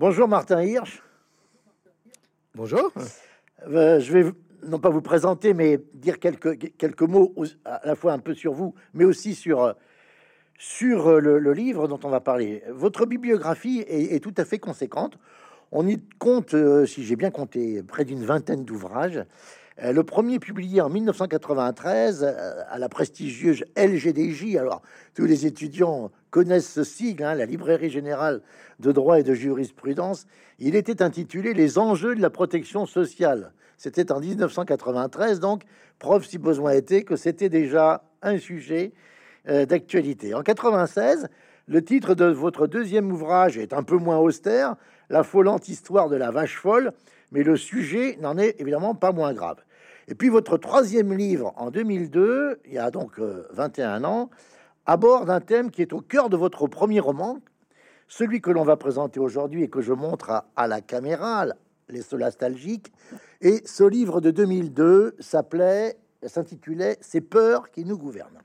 [0.00, 1.02] Bonjour Martin Hirsch.
[2.54, 2.90] Bonjour.
[3.68, 4.32] Euh, je vais
[4.66, 7.34] non pas vous présenter, mais dire quelques, quelques mots
[7.66, 9.74] à la fois un peu sur vous, mais aussi sur,
[10.56, 12.62] sur le, livre dont on va parler.
[12.70, 15.18] Votre bibliographie est, tout à fait conséquente.
[15.70, 19.22] On y compte, euh, si j'ai bien compté, près d'une vingtaine d'ouvrages.
[19.82, 24.56] Euh, le premier publié en 1993 euh, à la prestigieuse LGDJ.
[24.56, 24.82] Alors,
[25.14, 28.42] tous les étudiants connaissent ce sigle, hein, la Librairie générale
[28.78, 30.26] de droit et de jurisprudence.
[30.58, 33.52] Il était intitulé Les enjeux de la protection sociale.
[33.78, 35.62] C'était en 1993, donc
[35.98, 38.92] preuve si besoin était que c'était déjà un sujet
[39.48, 40.34] euh, d'actualité.
[40.34, 41.28] En 96,
[41.66, 44.76] le titre de votre deuxième ouvrage est un peu moins austère,
[45.08, 46.92] La folante histoire de la vache folle,
[47.32, 49.56] mais le sujet n'en est évidemment pas moins grave.
[50.08, 54.30] Et puis votre troisième livre en 2002, il y a donc 21 euh, ans,
[54.86, 57.38] aborde un thème qui est au cœur de votre premier roman,
[58.08, 61.46] celui que l'on va présenter aujourd'hui et que je montre à, la caméra,
[61.88, 62.92] les solastalgiques.
[63.40, 68.40] Et ce livre de 2002 s'appelait, s'intitulait Ces peurs qui nous gouvernent.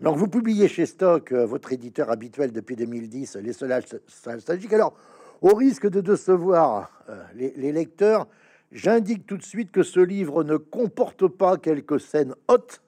[0.00, 4.72] Donc vous publiez chez Stock, euh, votre éditeur habituel depuis 2010, les solastalgiques.
[4.72, 4.94] Alors,
[5.42, 8.26] au risque de décevoir euh, les lecteurs,
[8.72, 12.80] J'indique tout de suite que ce livre ne comporte pas quelques scènes hautes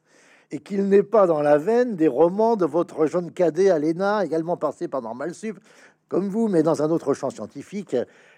[0.52, 4.56] et qu'il n'est pas dans la veine des romans de votre jeune cadet Alena, également
[4.56, 5.58] passé par Normal Sup,
[6.08, 7.96] comme vous, mais dans un autre champ scientifique,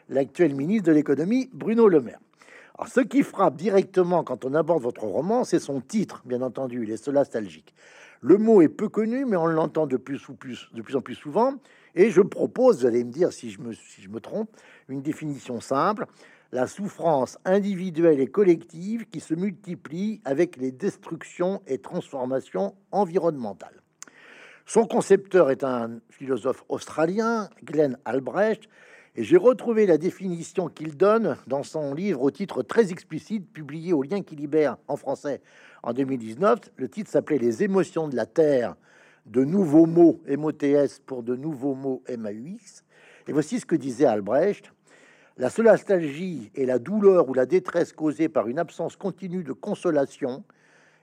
[0.08, 2.20] l'actuel ministre de l'économie, Bruno Le Maire.
[2.86, 6.90] Ce qui frappe directement quand on aborde votre roman, c'est son titre, bien entendu, il
[6.90, 7.74] est solastalgique.
[8.22, 11.56] Le mot est peu connu, mais on l'entend de plus, en plus souvent.
[11.94, 14.48] Et je propose, vous allez me dire si je me trompe,
[14.88, 16.06] une définition simple
[16.52, 23.80] la souffrance individuelle et collective qui se multiplie avec les destructions et transformations environnementales.
[24.66, 28.68] Son concepteur est un philosophe australien, Glenn Albrecht,
[29.16, 33.92] et j'ai retrouvé la définition qu'il donne dans son livre au titre très explicite, publié
[33.92, 35.40] au Lien qui libère en français
[35.84, 36.58] en 2019.
[36.76, 38.74] Le titre s'appelait Les émotions de la Terre,
[39.26, 42.84] de nouveaux mots MOTS pour de nouveaux mots MAUX.
[43.28, 44.73] Et voici ce que disait Albrecht.
[45.36, 50.44] La solastalgie est la douleur ou la détresse causée par une absence continue de consolation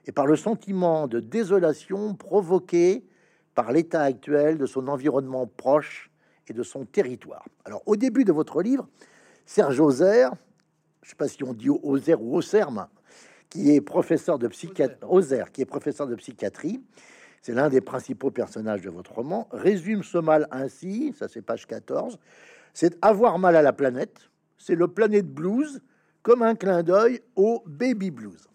[0.06, 3.04] et par le sentiment de désolation provoqué
[3.54, 6.10] par l'état actuel de son environnement proche
[6.48, 7.44] et de son territoire.
[7.66, 8.88] Alors, au début de votre livre,
[9.44, 10.30] Serge Auzer,
[11.02, 12.88] je ne sais pas si on dit Auzer ou Auserme,
[13.50, 14.98] qui est professeur de psychiatrie,
[15.52, 16.80] qui est professeur de psychiatrie,
[17.42, 21.66] c'est l'un des principaux personnages de votre roman, résume ce mal ainsi, ça c'est page
[21.66, 22.18] 14,
[22.72, 24.30] c'est avoir mal à la planète.
[24.58, 25.82] C'est le planète blues
[26.22, 28.48] comme un clin d'œil au baby blues.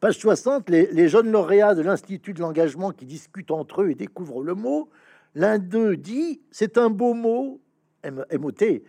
[0.00, 4.42] Page 60, les, jeunes lauréats de l'Institut de l'engagement qui discutent entre eux et découvrent
[4.42, 4.90] le mot.
[5.34, 7.60] L'un d'eux dit C'est un beau mot,
[8.04, 8.82] MOT,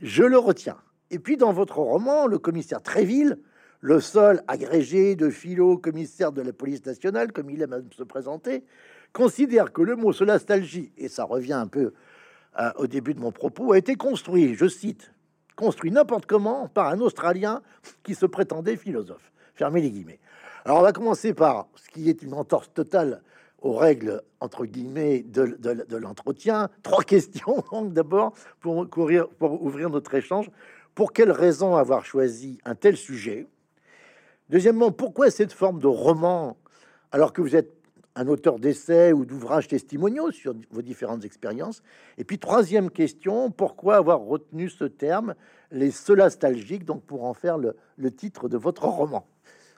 [0.00, 0.76] je le retiens.
[1.10, 3.38] Et puis dans votre roman, le commissaire Tréville,
[3.80, 8.64] le seul agrégé de philo commissaire de la police nationale, comme il aime se présenter,
[9.12, 11.94] considère que le mot solastalgie, et ça revient un peu
[12.76, 15.12] au début de mon propos, a été construit, je cite,
[15.56, 17.62] construit n'importe comment par un Australien
[18.02, 19.32] qui se prétendait philosophe.
[19.54, 20.20] Fermez les guillemets.
[20.64, 23.22] Alors on va commencer par ce qui est une entorse totale
[23.60, 26.68] aux règles entre guillemets de, de, l'entretien.
[26.82, 30.50] Trois questions donc d'abord pour, courir, pour ouvrir notre échange.
[30.94, 33.46] Pour quelle raison avoir choisi un tel sujet?
[34.48, 36.56] Deuxièmement, pourquoi cette forme de roman
[37.12, 37.77] alors que vous êtes
[38.18, 41.82] un auteur d'essais ou d'ouvrages testimoniaux sur vos différentes expériences
[42.18, 45.36] Et puis, troisième question, pourquoi avoir retenu ce terme,
[45.70, 49.24] les solastalgiques, donc pour en faire le, titre de votre roman?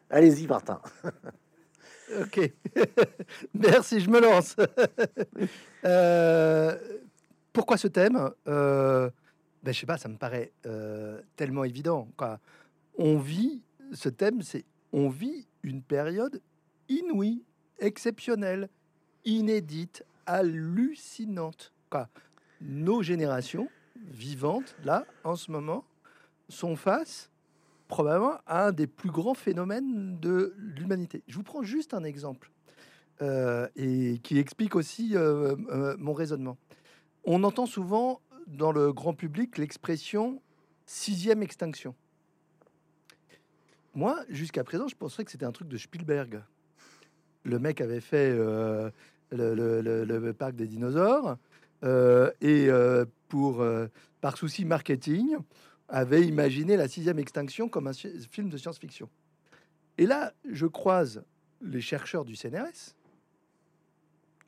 [0.09, 0.81] Allez-y, Martin.
[2.21, 2.51] ok,
[3.55, 4.57] merci, je me lance.
[5.87, 6.77] Euh,
[7.55, 8.31] pourquoi ce thème?
[8.47, 9.09] Euh,
[9.63, 12.07] ben, Je sais pas, ça me paraît euh, tellement évident.
[12.19, 12.39] Quoi.
[12.99, 13.63] On vit,
[13.95, 16.43] ce thème, c'est on vit une période
[16.91, 17.43] inouïe
[17.81, 18.69] exceptionnelle,
[19.25, 21.73] inédite, hallucinante.
[22.61, 25.85] Nos générations vivantes, là, en ce moment,
[26.49, 27.31] sont face
[27.89, 31.23] probablement à un des plus grands phénomènes de l'humanité.
[31.27, 32.51] Je vous prends juste un exemple
[33.21, 36.57] euh, et qui explique aussi euh, euh, mon raisonnement.
[37.25, 40.41] On entend souvent dans le grand public l'expression
[40.87, 41.95] sixième extinction.
[43.95, 46.43] Moi, jusqu'à présent, je penserais que c'était un truc de Spielberg
[47.45, 48.91] le mec avait fait euh,
[49.31, 51.37] le, parc des dinosaures
[51.85, 53.65] euh, et euh, pour
[54.21, 55.37] par souci marketing
[55.89, 59.09] avait imaginé la sixième extinction comme un film de science-fiction.
[59.99, 61.25] Et là, je croise
[61.63, 62.95] les chercheurs du CNRS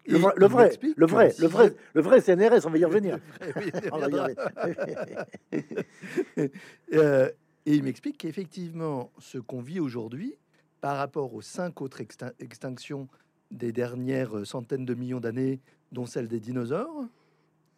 [0.06, 2.79] Le, vrai, le vrai, le vrai, le le vrai, sixième- le vrai CNRS, on va
[2.79, 3.19] y revenir.
[3.56, 4.29] Oui, il On va y reviendra.
[4.29, 5.25] revenir.
[6.94, 7.31] Euh,
[7.65, 10.35] et il m'explique qu'effectivement, ce qu'on vit aujourd'hui,
[10.82, 13.08] par rapport aux cinq autres extin- extinctions
[13.52, 15.61] des dernières euh, centaines de millions d'années,
[15.93, 17.05] dont celle des dinosaures,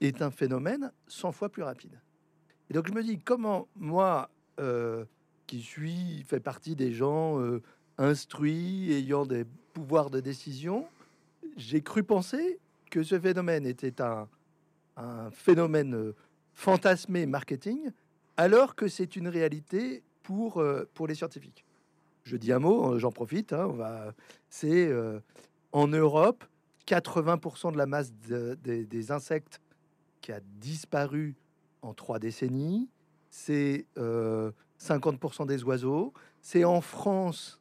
[0.00, 2.00] est un phénomène 100 fois plus rapide.
[2.70, 5.04] Et donc je me dis, comment moi, euh,
[5.46, 7.60] qui suis, fait partie des gens euh,
[7.98, 10.86] instruits, ayant des pouvoirs de décision,
[11.58, 12.58] j'ai cru penser
[12.90, 14.28] que ce phénomène était un,
[15.32, 16.12] phénomène
[16.54, 17.90] fantasmé marketing,
[18.36, 20.62] alors que c'est une réalité pour,
[20.94, 21.63] pour les scientifiques.
[22.24, 24.14] Je dis un mot, euh, j'en profite, hein, on va,
[24.48, 25.20] c'est euh,
[25.72, 26.44] en Europe,
[26.86, 29.60] 80% de la masse de- des- insectes
[30.22, 31.34] qui a disparu
[31.82, 32.88] en trois décennies,
[33.28, 37.60] c'est euh, 50% des oiseaux, c'est en France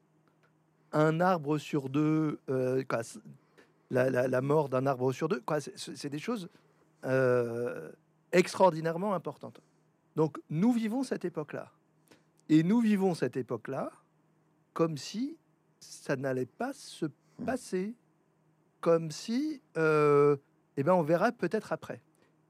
[0.93, 2.83] un arbre sur deux, euh,
[3.89, 6.47] la, mort d'un arbre sur deux, quoi, c'est- des choses
[7.03, 7.91] euh,
[8.31, 9.59] extraordinairement importantes.
[10.15, 11.69] Donc nous vivons cette époque-là.
[12.47, 13.91] Et nous vivons cette époque-là
[14.73, 15.37] comme si
[15.79, 17.05] ça n'allait pas se
[17.45, 17.93] passer,
[18.81, 20.37] comme si, euh,
[20.77, 22.01] eh ben, on verra peut-être après.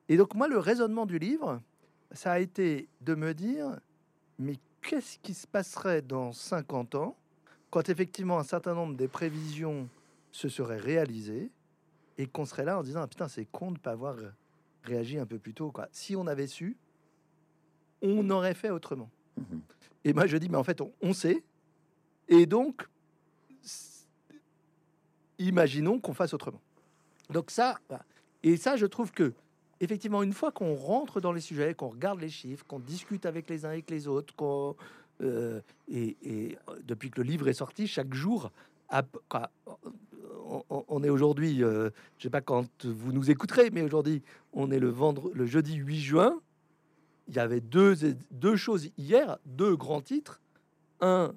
[0.09, 1.61] Et donc moi, le raisonnement du livre,
[2.11, 3.79] ça a été de me dire,
[4.39, 7.17] mais qu'est-ce qui se passerait dans 50 ans
[7.69, 9.87] quand effectivement un certain nombre des prévisions
[10.31, 11.49] se seraient réalisées
[12.17, 14.15] et qu'on serait là en disant, ah, putain, c'est con de ne pas avoir
[14.83, 15.71] réagi un peu plus tôt.
[15.71, 15.87] Quoi.
[15.91, 16.77] Si on avait su,
[18.01, 19.09] on aurait fait autrement.
[19.37, 19.61] Mhm.
[20.03, 21.43] Et moi, je dis, mais en fait, on, on sait.
[22.33, 22.87] Et donc,
[25.37, 26.61] imaginons qu'on fasse autrement.
[27.29, 27.77] Donc ça,
[28.41, 29.33] et ça, je trouve que,
[29.79, 33.47] effectivement, une fois qu'on rentre dans les sujets, qu'on regarde les chiffres, qu'on discute avec
[33.51, 34.75] les uns et avec les autres, qu'on,
[35.21, 38.51] euh, et, depuis que le livre est sorti, chaque jour,
[38.89, 39.03] à
[40.69, 44.71] on- on est aujourd'hui, euh, je sais pas quand vous nous écouterez, mais aujourd'hui, on
[44.71, 46.41] est le, vendre, le jeudi 8 juin.
[47.27, 47.95] Il y avait deux,
[48.31, 50.41] deux choses hier, deux grands titres.
[50.99, 51.33] Un,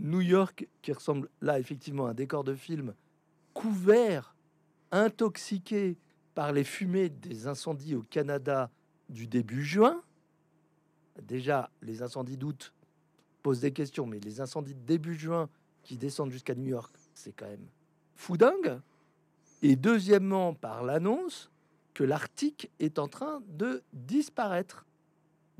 [0.00, 2.94] New York, qui ressemble là effectivement à un décor de film,
[3.52, 4.34] couvert,
[4.90, 5.96] intoxiqué
[6.34, 8.70] par les fumées des incendies au Canada
[9.08, 10.02] du début juin.
[11.22, 12.72] Déjà, les incendies d'août
[13.42, 15.48] posent des questions, mais les incendies de début juin
[15.82, 17.66] qui descendent jusqu'à New York, c'est quand même
[18.14, 18.80] fou dingue.
[19.62, 21.50] Et deuxièmement, par l'annonce
[21.92, 24.86] que l'Arctique est en train de disparaître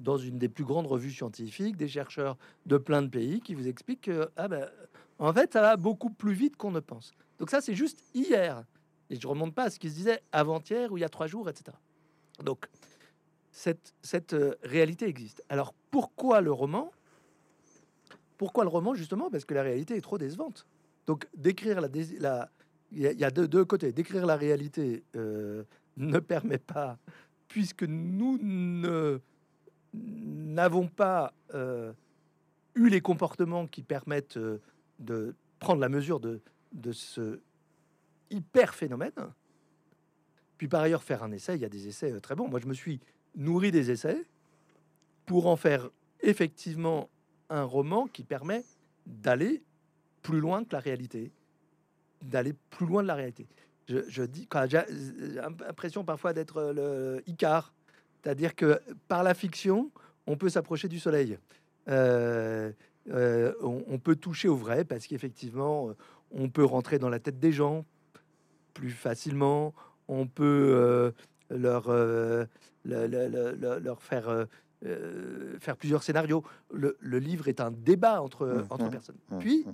[0.00, 2.36] dans une des plus grandes revues scientifiques, des chercheurs
[2.66, 4.68] de plein de pays qui vous expliquent que, ah ben,
[5.18, 7.12] en fait, ça va beaucoup plus vite qu'on ne pense.
[7.38, 8.64] Donc ça, c'est juste hier.
[9.10, 11.26] Et je remonte pas à ce qui se disait avant-hier ou il y a trois
[11.26, 11.76] jours, etc.
[12.42, 12.66] Donc,
[13.50, 15.42] cette, cette euh, réalité existe.
[15.48, 16.90] Alors, pourquoi le roman?
[18.38, 19.30] Pourquoi le roman, justement?
[19.30, 20.66] Parce que la réalité est trop décevante.
[21.06, 21.88] Donc, décrire la...
[22.18, 22.50] la
[22.92, 23.92] il y a, il y a deux, deux côtés.
[23.92, 25.64] Décrire la réalité euh,
[25.96, 26.98] ne permet pas,
[27.48, 29.20] puisque nous ne
[29.94, 31.92] n'avons pas euh,
[32.74, 34.60] eu les comportements qui permettent euh,
[34.98, 36.40] de prendre la mesure de,
[36.72, 37.40] de ce
[38.30, 39.12] hyper phénomène.
[40.56, 42.48] Puis par ailleurs, faire un essai, il y a des essais euh, très bons.
[42.48, 43.00] Moi, je me suis
[43.34, 44.24] nourri des essais
[45.26, 45.88] pour en faire
[46.20, 47.08] effectivement
[47.48, 48.64] un roman qui permet
[49.06, 49.62] d'aller
[50.22, 51.32] plus loin que la réalité,
[52.22, 53.46] d'aller plus loin de la réalité.
[53.88, 54.82] Je, je dis, j'ai
[55.34, 57.72] l'impression parfois d'être le Icare,
[58.22, 59.90] c'est-à-dire que par la fiction,
[60.26, 61.38] on peut s'approcher du soleil.
[61.88, 62.70] Euh,
[63.08, 65.90] euh, on, on peut toucher au vrai parce qu'effectivement,
[66.30, 67.84] on peut rentrer dans la tête des gens
[68.74, 69.74] plus facilement.
[70.08, 71.10] On peut euh,
[71.50, 72.46] leur, le-
[72.84, 74.46] le- le- le- leur faire,
[75.60, 76.44] faire plusieurs scénarios.
[76.72, 79.16] Le, livre est un débat entre, Mhm, entre personnes.
[79.30, 79.66] mhm, Puis,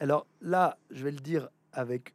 [0.00, 2.14] alors là, je vais le dire avec,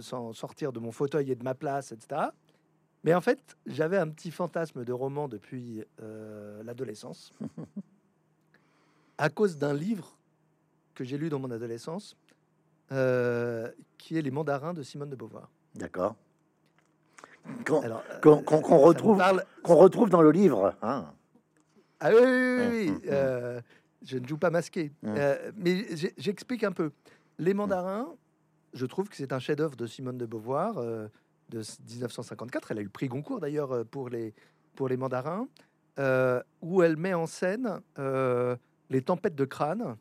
[0.00, 2.22] sans sortir de mon fauteuil et de ma place, etc.
[3.04, 7.32] Mais en fait, j'avais un petit fantasme de roman depuis euh, l'adolescence,
[9.18, 10.16] à cause d'un livre
[10.94, 12.16] que j'ai lu dans mon adolescence,
[12.92, 15.48] euh, qui est Les Mandarins de Simone de Beauvoir.
[15.74, 16.16] D'accord.
[17.64, 20.74] Qu'on euh, retrouve, parle- qu'on retrouve dans le livre.
[20.82, 21.12] hein.
[22.00, 23.62] Ah oui, oui, oui, oui, Hum, hum, hum.
[24.04, 24.92] je ne joue pas masqué.
[25.56, 25.86] Mais
[26.16, 26.90] j'explique un peu.
[27.38, 28.08] Les Mandarins,
[28.74, 30.76] je trouve que c'est un chef-d'œuvre de Simone de Beauvoir
[31.50, 32.70] de 1954.
[32.70, 34.34] Elle a eu le prix Goncourt d'ailleurs euh, pour les,
[34.74, 35.48] pour les Mandarins,
[35.98, 38.56] euh, où elle met en scène euh,
[38.90, 39.96] les tempêtes de crâne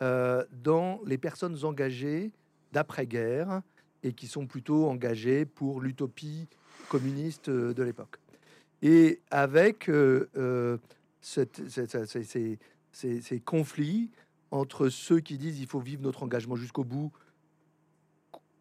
[0.00, 2.32] dans les personnes engagées
[2.72, 3.60] d'après-guerre
[4.02, 6.48] et qui sont plutôt engagées pour l'utopie
[6.88, 8.16] communiste de l'époque.
[8.80, 9.90] Et avec
[11.20, 12.58] cette- ces-
[13.20, 14.10] ces conflits
[14.50, 17.12] entre ceux qui disent il faut vivre notre engagement jusqu'au bout,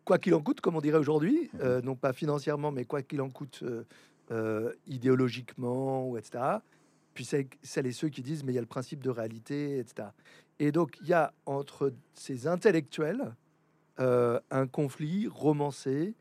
[0.09, 3.21] quoi qu'il en coûte, comme on dirait aujourd'hui, euh, non pas financièrement, mais quoi qu'il
[3.21, 3.83] en coûte euh,
[4.31, 6.43] euh, idéologiquement, ou etc.
[7.13, 9.77] Puis c'est celles et ceux qui disent, mais il y a le principe de réalité,
[9.77, 10.07] etc.
[10.57, 13.35] Et donc, il y a entre ces intellectuels
[13.99, 16.15] un conflit romancé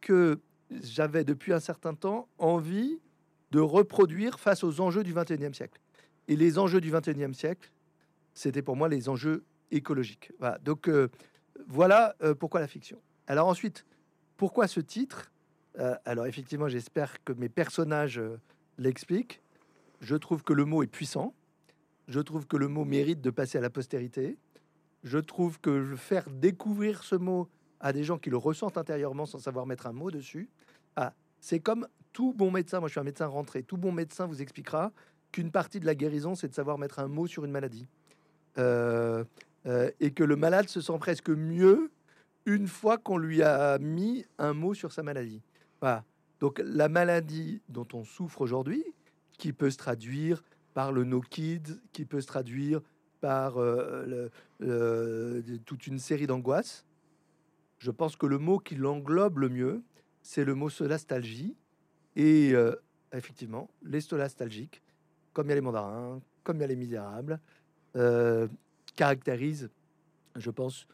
[0.00, 0.40] que
[0.70, 2.98] j'avais depuis un certain temps envie
[3.52, 5.80] de reproduire face aux enjeux du 21e siècle.
[6.26, 7.70] Et les enjeux du 21e siècle,
[8.32, 10.32] c'était pour moi les enjeux écologiques.
[10.40, 10.58] Voilà.
[10.64, 10.88] Donc,
[11.66, 13.00] voilà euh, pourquoi la fiction.
[13.26, 13.86] Alors ensuite,
[14.36, 15.32] pourquoi ce titre?
[15.78, 18.38] Euh, Alors effectivement, j'espère que mes personnages euh,
[18.78, 19.42] l'expliquent.
[20.00, 21.34] Je trouve que le mot est puissant.
[22.08, 24.36] Je trouve que le mot mérite de passer à la postérité.
[25.02, 27.48] Je trouve que faire découvrir ce mot
[27.80, 30.48] à des gens qui le ressentent intérieurement sans savoir mettre un mot dessus,
[30.96, 32.80] ah, c'est comme tout bon médecin.
[32.80, 33.62] Moi, je suis un médecin rentré.
[33.62, 34.92] Tout bon médecin vous expliquera
[35.32, 37.86] qu'une partie de la guérison, c'est de savoir mettre un mot sur une maladie.
[39.66, 41.90] Et que le malade se sent presque mieux
[42.46, 45.42] une fois qu'on lui a mis un mot sur sa maladie.
[45.80, 46.04] Voilà.
[46.40, 48.84] Donc la maladie dont on souffre aujourd'hui,
[49.38, 50.42] qui peut se traduire
[50.74, 52.80] par le no kids, qui peut se traduire
[53.20, 54.28] par euh,
[55.64, 56.84] toute une série d'angoisses,
[57.78, 59.82] je pense que le mot qui l'englobe le mieux,
[60.22, 61.56] c'est le mot solastalgie.
[62.16, 62.74] Et euh,
[63.12, 64.82] effectivement, les solastalgiques,
[65.32, 67.40] comme il y a les mandarins, comme il y a les misérables,
[68.94, 69.70] caractérise,
[70.36, 70.86] je pense,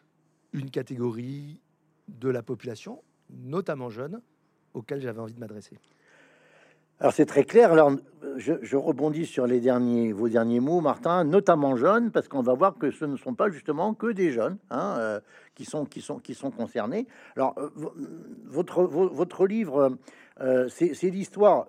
[0.52, 1.60] une catégorie
[2.08, 4.20] de la population, notamment jeune,
[4.74, 5.78] auquel j'avais envie de m'adresser.
[7.00, 7.72] Alors c'est très clair.
[7.72, 7.92] Alors
[8.36, 12.76] je, rebondis sur les derniers, vos derniers mots, Martin, notamment jeunes, parce qu'on va voir
[12.76, 15.20] que ce ne sont pas justement que des jeunes hein, euh,
[15.54, 17.06] qui sont qui sont qui sont concernés.
[17.36, 17.70] Alors euh,
[18.44, 19.96] votre votre livre,
[20.40, 21.66] euh, c'est l'histoire.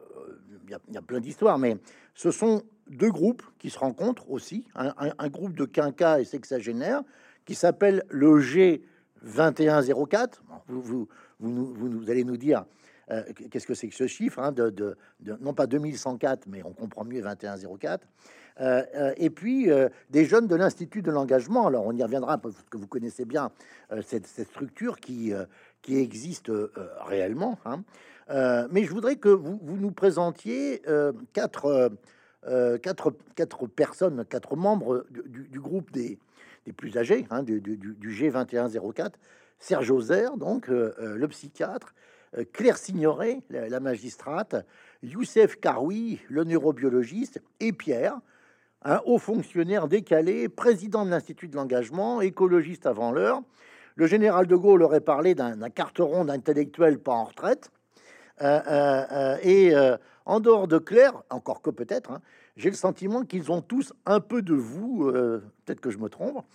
[0.68, 1.78] Il y, a plein d'histoires, mais
[2.14, 7.02] ce sont deux groupes qui se rencontrent aussi, un, groupe de quinquas et sexagénaires
[7.46, 10.42] qui s'appelle le G2104.
[10.68, 11.08] Vous, vous,
[11.40, 12.66] vous, vous, allez nous dire
[13.12, 14.96] euh, qu'est-ce que c'est que ce chiffre, hein, de,
[15.42, 18.08] non pas 2104, mais on comprend mieux 2104.
[18.60, 19.70] Euh, euh, et puis
[20.10, 21.68] des jeunes de l'Institut de l'engagement.
[21.68, 23.52] Alors on y reviendra parce que vous connaissez bien
[24.04, 25.34] cette, structure qui,
[25.82, 26.52] qui existe
[27.06, 27.58] réellement.
[27.66, 27.84] Hein.
[28.72, 30.82] mais je voudrais que vous, vous nous présentiez
[31.34, 31.92] quatre
[32.48, 33.12] euh, quatre,
[33.68, 36.18] personnes, quatre membres du, groupe des,
[36.76, 37.62] plus âgés, hein, du,
[38.04, 39.12] G2104,
[39.60, 41.94] Serge Ozer, donc euh, euh, le psychiatre,
[42.54, 44.56] Claire Signoret, la, magistrate,
[45.04, 48.18] Youssef Karoui, le neurobiologiste, et Pierre,
[48.84, 53.42] un haut fonctionnaire décalé, président de l'Institut de l'engagement, écologiste avant l'heure.
[53.96, 57.70] Le général de Gaulle aurait parlé d'un carteron d'intellectuels pas en retraite.
[58.42, 59.76] et
[60.26, 62.22] en dehors de Claire, encore que peut-être, hein,
[62.56, 66.10] j'ai le sentiment qu'ils ont tous un peu de vous, euh, peut-être que je me
[66.10, 66.46] trompe,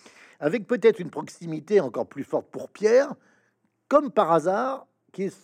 [0.40, 3.14] avec peut-être une proximité encore plus forte pour Pierre,
[3.88, 5.34] comme par hasard, qui est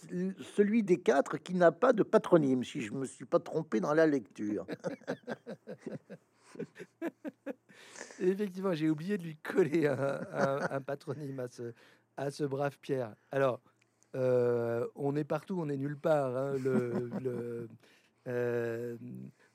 [0.54, 3.94] celui des quatre qui n'a pas de patronyme, si je me suis pas trompé dans
[3.94, 4.66] la lecture.
[8.20, 11.48] Effectivement, j'ai oublié de lui coller un, patronyme
[12.16, 13.14] à ce, brave Pierre.
[13.30, 13.62] Alors,
[14.14, 16.36] euh, on est partout, on est nulle part.
[16.36, 16.56] Hein,
[18.28, 18.96] euh,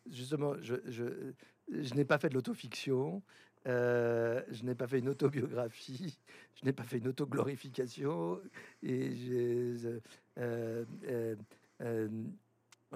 [0.10, 3.22] justement, je, je, n'ai pas fait de l'autofiction,
[3.68, 6.18] euh, je n'ai pas fait une autobiographie,
[6.56, 8.40] je n'ai pas fait une autoglorification,
[8.84, 9.76] et j'ai,
[10.38, 10.86] euh,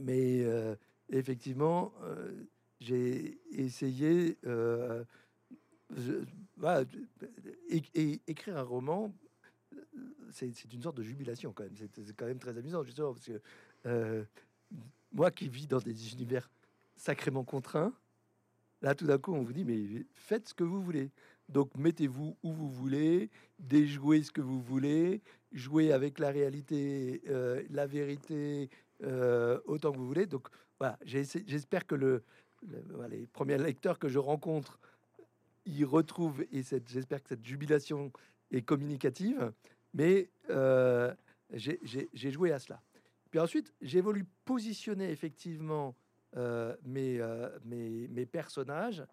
[0.02, 0.46] mais
[1.10, 1.94] effectivement,
[2.80, 4.38] j'ai essayé.
[8.28, 9.14] écrire un roman,
[10.32, 11.76] c'est une sorte de jubilation quand même.
[11.76, 14.26] C'est quand même très amusant, justement, parce que
[15.12, 16.50] moi qui vis dans des univers
[16.96, 17.94] sacrément contraints,
[18.82, 21.12] là tout d'un coup on vous dit mais faites ce que vous voulez.
[21.50, 27.62] Donc mettez-vous où vous voulez, déjouez ce que vous voulez, jouez avec la réalité, euh,
[27.70, 28.70] la vérité
[29.04, 30.26] euh, autant que vous voulez.
[30.26, 30.48] Donc
[30.80, 32.24] voilà, j'espère que le,
[33.10, 34.80] les premiers lecteurs que je rencontre
[35.66, 38.12] y retrouvent et j'espère que cette jubilation
[38.52, 39.52] est communicative.
[39.94, 41.14] Mais euh,
[41.54, 42.82] j'ai joué à cela.
[43.32, 45.96] Puis ensuite, j'ai voulu positionner effectivement
[46.36, 49.04] euh, euh, mes, mes, personnages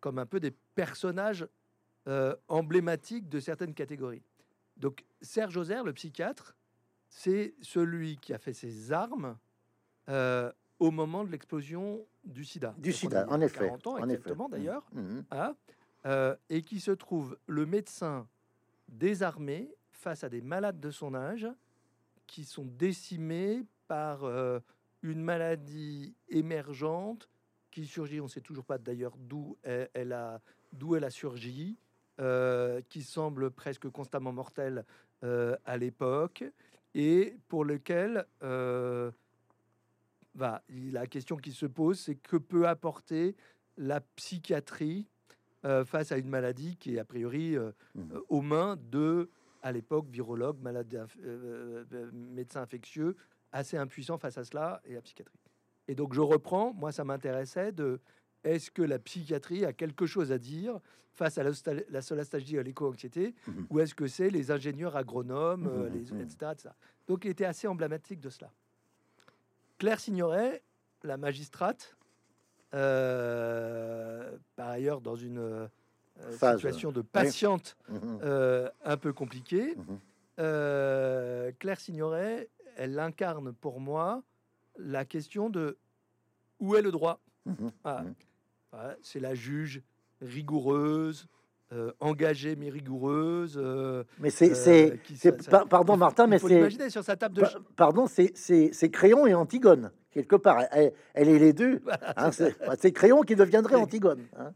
[0.00, 1.46] comme un peu des personnages
[2.06, 4.22] euh, emblématiques de certaines catégories.
[4.76, 6.56] Donc Serge Ozer, le psychiatre,
[7.08, 9.36] c'est celui qui a fait ses armes
[10.78, 12.74] au moment de l'explosion du sida.
[12.78, 13.66] Du sida, en effet.
[13.66, 14.86] 40 ans, en exactement d'ailleurs.
[14.92, 15.24] Mmh, mmh.
[15.30, 18.28] Hein, et qui se trouve le médecin
[18.88, 21.48] désarmé face à des malades de son âge
[22.26, 24.60] qui sont décimés par euh,
[25.02, 27.28] une maladie émergente
[27.70, 30.40] qui surgit, on ne sait toujours pas d'ailleurs d'où elle, a,
[30.72, 31.76] d'où elle a surgi,
[32.20, 34.84] euh, qui semble presque constamment mortelle
[35.24, 36.44] euh, à l'époque
[36.94, 38.24] et pour lequel
[40.36, 43.34] va, la question qui se pose, c'est que peut apporter
[43.76, 45.08] la psychiatrie
[45.86, 47.56] face à une maladie qui est a priori
[47.94, 48.18] Mmh.
[48.28, 49.30] aux mains de,
[49.64, 53.16] à l'époque, virologues, malades, inf- euh, euh, médecins infectieux,
[53.50, 55.38] assez impuissants face à cela et à la psychiatrie.
[55.88, 57.98] Et donc je reprends, moi ça m'intéressait de
[58.44, 60.78] est-ce que la psychiatrie a quelque chose à dire
[61.14, 63.66] face à la, solastagie et à l'éco-anxiété, Mhm.
[63.70, 66.20] ou est-ce que c'est les ingénieurs agronomes, euh, Mhm, les, mhm.
[66.20, 66.68] etc., etc.
[67.06, 68.50] Donc il était assez emblématique de cela.
[69.78, 70.62] Claire Signoret,
[71.04, 71.96] la magistrate,
[72.74, 75.66] euh, par ailleurs dans une euh,
[76.38, 78.18] Phase, situation de patiente Mhm.
[78.22, 79.98] euh, un peu compliquée, Mhm.
[80.40, 84.22] euh, Claire Signoret, elle incarne pour moi
[84.78, 85.76] la question de
[86.60, 87.20] où est le droit?
[87.46, 87.70] Mhm.
[88.72, 89.82] Voilà, c'est la juge
[90.20, 91.26] rigoureuse,
[91.72, 93.56] euh, engagée mais rigoureuse.
[93.56, 97.42] euh, Mais c'est, euh, c'est, pardon Martin, mais c'est, sur sa table de.
[97.42, 100.62] pa- pardon, c'est, c'est, c'est Créon et Antigone quelque part.
[100.70, 101.80] Elle, elle est les deux.
[102.16, 104.22] Hein, c'est c'est, Créon qui deviendrait Antigone.
[104.36, 104.52] hein.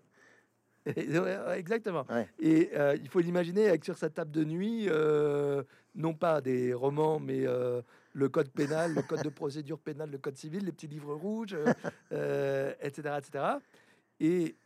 [1.57, 2.04] Exactement.
[2.09, 2.28] Ouais.
[2.38, 5.62] Et euh, il faut l'imaginer avec sur sa table de nuit, euh,
[5.95, 10.18] non pas des romans, mais euh, le code pénal, le code de procédure pénale, le
[10.18, 11.57] code civil, les petits livres rouges,
[12.11, 13.45] etc., etc.
[14.21, 14.57] Et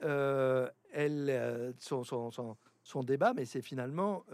[0.92, 4.24] elle, son, son, son, son débat, mais c'est finalement,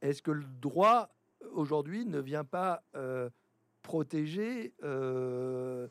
[0.00, 1.10] est-ce que le droit
[1.52, 2.82] aujourd'hui ne vient pas
[3.82, 5.88] protéger un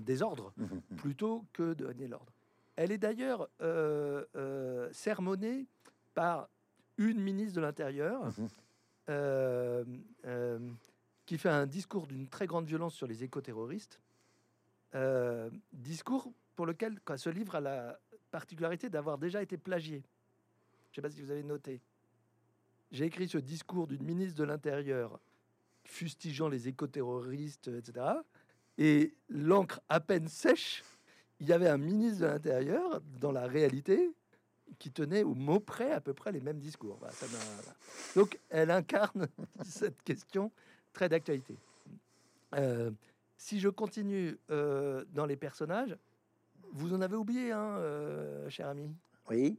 [0.00, 0.52] désordre
[0.96, 2.32] plutôt que de donner l'ordre?
[2.80, 5.66] Elle est d'ailleurs euh, euh, sermonnée
[6.14, 6.48] par
[6.96, 8.48] une ministre de l'Intérieur Mhm.
[9.10, 9.84] euh,
[11.26, 14.00] qui fait un discours d'une très grande violence sur les écoterroristes.
[15.72, 17.98] Discours pour lequel quoi, ce livre a la
[18.30, 20.04] particularité d'avoir déjà été plagié.
[20.92, 21.80] Je ne sais pas si vous avez noté.
[22.92, 25.18] J'ai écrit ce discours d'une ministre de l'Intérieur
[25.84, 28.06] fustigeant les écoterroristes, etc.
[28.78, 30.84] Et l'encre à peine sèche,
[31.40, 34.12] il y avait un ministre de l'Intérieur dans la réalité
[34.78, 36.96] qui tenait au mot près à peu près les mêmes discours.
[36.98, 37.26] Voilà, ça.
[38.16, 39.26] Donc elle incarne
[39.64, 40.50] cette question
[40.92, 41.56] très d'actualité.
[42.54, 42.90] Euh,
[43.36, 45.96] si je continue euh, dans les personnages,
[46.72, 48.90] vous en avez oublié un, euh, cher ami?
[49.30, 49.58] Oui,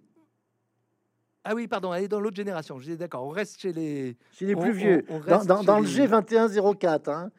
[1.44, 2.78] Ah oui, pardon, elle est dans l'autre génération.
[2.80, 4.18] Je dis d'accord, on reste chez les.
[4.34, 5.06] chez les On- plus vieux.
[5.10, 7.10] on dans dans, le les- G2104.
[7.10, 7.32] Hein.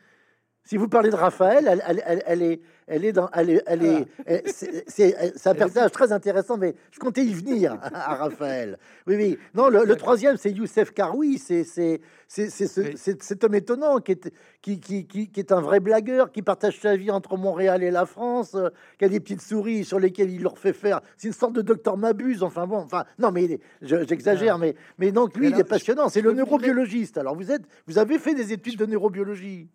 [0.64, 3.62] Si vous parlez de Raphaël, elle, elle, elle, elle est, elle est dans, elle est,
[3.66, 8.78] elle est, elle- c'est, un personnage très intéressant, mais je comptais y venir à Raphaël.
[9.06, 9.38] Oui, oui.
[9.54, 11.38] Non, le, troisième, c'est Youssef Karoui.
[11.38, 16.30] C'est, c'est, cet homme étonnant qui est, qui, qui, qui, qui est un vrai blagueur,
[16.30, 18.68] qui partage sa vie entre Montréal et la France, euh,
[18.98, 21.00] qui a des petites souris sur lesquelles il leur fait faire.
[21.16, 22.42] C'est une sorte de docteur Mabuse.
[22.42, 24.58] Enfin bon, enfin non, mais je- j'exagère, Ah.
[24.58, 26.08] mais, mais donc lui, il est passionnant.
[26.10, 27.18] C'est le neurobiologiste.
[27.18, 29.68] Alors vous êtes, vous avez fait des études de neurobiologie?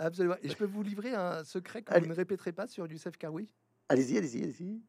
[0.00, 0.36] Absolument.
[0.42, 2.02] Et je peux vous livrer un secret que Allez.
[2.02, 3.48] vous ne répéterez pas sur Youssef Karoui?
[3.88, 4.80] Allez-y, allez-y, allez-y.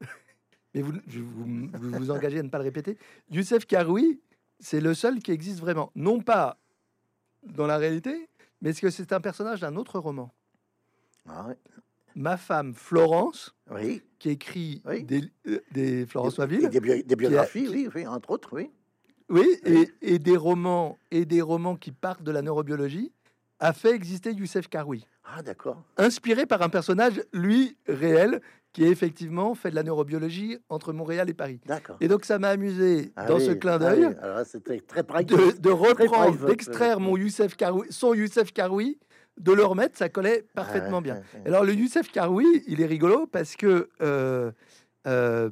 [0.74, 2.98] Mais vous, vous, vous vous engagez à ne pas le répéter.
[3.30, 4.20] Youssef Karoui,
[4.60, 5.90] c'est le seul qui existe vraiment.
[5.94, 6.58] Non pas
[7.42, 8.28] dans la réalité,
[8.60, 10.30] mais est-ce que c'est un personnage d'un autre roman?
[11.26, 11.56] Ah ouais.
[12.14, 14.02] Ma femme Florence, Oui.
[14.18, 15.04] qui écrit Oui.
[15.04, 18.50] des, euh, des Florence Des- Waville, Des, bio- des biographies, qui- oui, oui, entre autres,
[18.52, 18.70] oui.
[19.30, 19.88] oui, Oui.
[20.02, 23.12] et, et des romans et des romans qui partent de la neurobiologie,
[23.60, 25.82] a fait exister Youssef Karoui, Ah, d'accord.
[25.96, 28.40] inspiré par un personnage, lui, réel,
[28.72, 31.60] qui est effectivement fait de la neurobiologie entre Montréal et Paris.
[31.66, 31.96] D'accord.
[32.00, 34.80] Et donc ça m'a amusé Ah dans oui, ce clin ah d'œil oui, là, c'était
[34.80, 38.98] très de, reprendre, d'extraire mon Youssef Karoui, son Youssef Karoui,
[39.38, 41.22] de le remettre, ça collait parfaitement Ah, bien.
[41.46, 44.52] Alors le Youssef Karoui, il est rigolo parce que euh,
[45.06, 45.48] euh,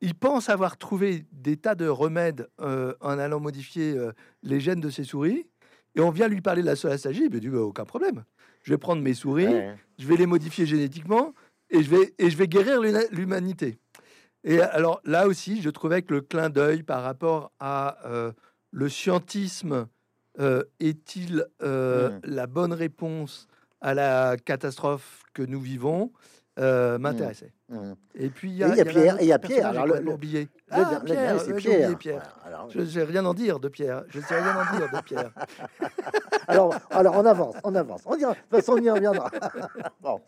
[0.00, 3.96] il pense avoir trouvé des tas de remèdes euh, en allant modifier
[4.42, 5.46] les gènes de ses souris.
[5.94, 8.24] Et on vient lui parler de la solastagie, il me dit Bah, aucun problème.
[8.62, 9.74] Je vais prendre mes souris, Ouais.
[9.98, 11.34] je vais les modifier génétiquement
[11.70, 13.78] et je vais, et je vais guérir l'humanité.
[14.44, 18.32] Et alors là aussi, je trouvais que le clin d'œil par rapport à euh,
[18.70, 19.86] le scientisme
[20.40, 22.20] euh, est-il euh, Mm.
[22.24, 23.46] la bonne réponse
[23.80, 26.12] à la catastrophe que nous vivons
[26.56, 27.52] m'intéressait.
[27.72, 27.96] Mhm.
[28.16, 30.12] Et puis il y a, y Pierre, et il y a Pierre, alors le- le-
[30.12, 30.48] oublié.
[30.70, 31.98] Ah, le Pierre, c'est oublié Pierre.
[31.98, 32.36] Pierre.
[32.42, 34.04] Voilà, alors, Je ne sais rien en dire de Pierre.
[34.08, 35.30] Je ne sais rien en dire de Pierre.
[36.48, 38.02] alors, alors, on avance, on avance.
[38.04, 39.30] On y, de toute façon, on y reviendra.
[40.02, 40.20] bon.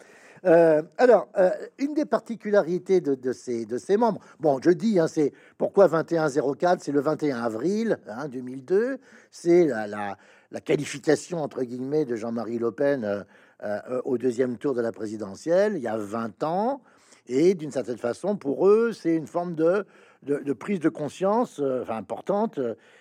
[0.46, 4.98] Euh, alors, euh, une des particularités de, de ces, de ces membres, bon, je dis,
[4.98, 8.98] hein, c'est pourquoi 2104, c'est le 21 avril hein, 2002,
[9.30, 10.18] c'est la, la,
[10.50, 13.22] la qualification, entre guillemets, de Jean-Marie Le Pen euh,
[13.62, 16.82] euh, au deuxième tour de la présidentielle, il y a 20 ans,
[17.26, 19.86] et d'une certaine façon, pour eux, c'est une forme de,
[20.22, 22.58] de, prise de conscience enfin, importante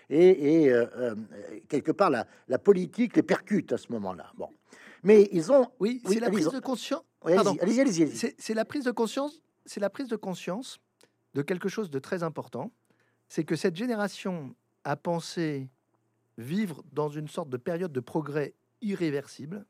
[0.09, 0.71] et,
[1.67, 4.31] quelque part la, la, politique les percute à ce moment-là.
[4.37, 4.49] Bon,
[5.03, 7.03] mais ils ont oui, c'est la prise de conscience.
[7.25, 9.41] allez-y, allez-y, c'est la prise de conscience.
[9.65, 10.79] C'est la prise de conscience
[11.33, 12.71] de quelque chose de très important.
[13.27, 15.69] C'est que cette génération a pensé
[16.37, 19.65] vivre dans une sorte de période de progrès irréversible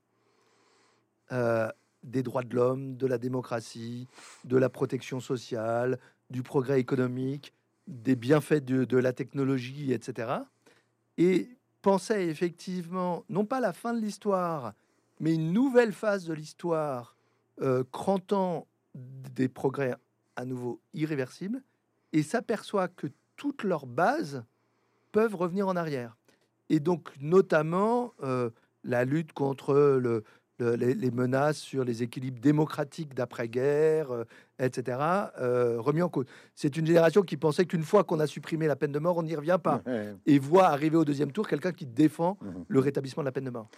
[1.31, 1.69] euh,
[2.03, 4.07] des droits de l'homme, de la démocratie,
[4.45, 7.53] de la protection sociale, du progrès économique,
[7.87, 10.31] des bienfaits de, la technologie, etc.
[11.17, 11.49] Et
[11.81, 14.73] pensait effectivement, non pas la fin de l'histoire,
[15.19, 17.15] mais une nouvelle phase de l'histoire,
[17.61, 19.95] euh, crantant des progrès
[20.35, 21.61] à nouveau irréversibles,
[22.13, 24.43] et s'aperçoit que toutes leurs bases
[25.11, 26.17] peuvent revenir en arrière.
[26.69, 28.49] Et donc, notamment, euh,
[28.83, 30.23] la lutte contre le,
[30.59, 34.23] les, menaces sur les équilibres démocratiques d'après-guerre, euh,
[34.59, 34.97] etc.,
[35.39, 36.25] euh, remis en cause.
[36.55, 39.23] C'est une génération qui pensait qu'une fois qu'on a supprimé la peine de mort, on
[39.23, 39.81] n'y revient pas.
[40.25, 42.65] Et voit arriver au deuxième tour quelqu'un qui défend mhm.
[42.67, 43.69] le rétablissement de la peine de mort.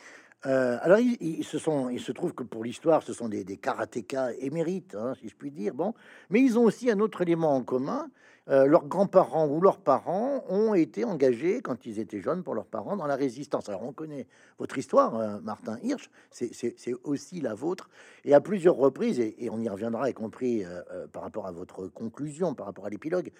[0.45, 3.57] Euh, alors, il, se sont, il se trouve que pour l'histoire, ce sont des, des
[3.57, 5.73] karatékas émérites, hein, si je puis dire.
[5.73, 5.93] Bon,
[6.29, 8.09] mais ils ont aussi un autre élément en commun,
[8.47, 12.67] euh, leurs grands-parents ou leurs parents ont été engagés quand ils étaient jeunes pour leurs
[12.67, 13.69] parents dans la résistance.
[13.69, 14.27] Alors on connaît
[14.59, 17.89] votre histoire, euh, Martin Hirsch, c'est aussi la vôtre,
[18.23, 21.87] et à plusieurs reprises, et, on y reviendra, y compris euh, par rapport à votre
[21.87, 23.31] conclusion, par rapport à l'épilogue,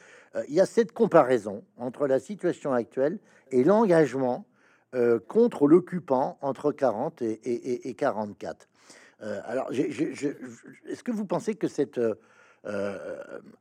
[0.47, 3.19] il y a cette comparaison entre la situation actuelle
[3.51, 4.45] et l'engagement
[5.27, 8.67] contre l'occupant entre 40 et, et 44.
[9.19, 11.99] alors, est-ce que vous pensez que cette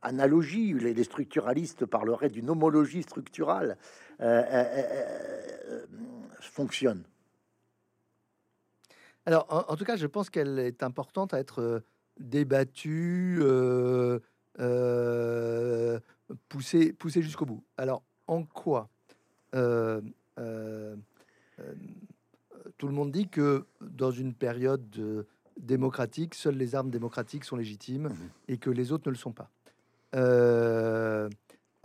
[0.01, 3.77] analogie, les, structuralistes parleraient d'une homologie structurale,
[4.21, 5.85] euh, euh,
[6.39, 7.03] fonctionne
[9.25, 11.83] Alors, en, tout cas, je pense qu'elle est importante à être
[12.19, 13.41] débattue,
[16.49, 17.63] poussée jusqu'au bout.
[17.77, 18.89] Alors, en quoi
[22.77, 25.25] tout le monde dit que dans une période de,
[25.59, 28.29] démocratique, seules les armes démocratiques sont légitimes mhm.
[28.47, 29.49] et que les autres ne le sont pas.
[30.15, 31.29] Euh,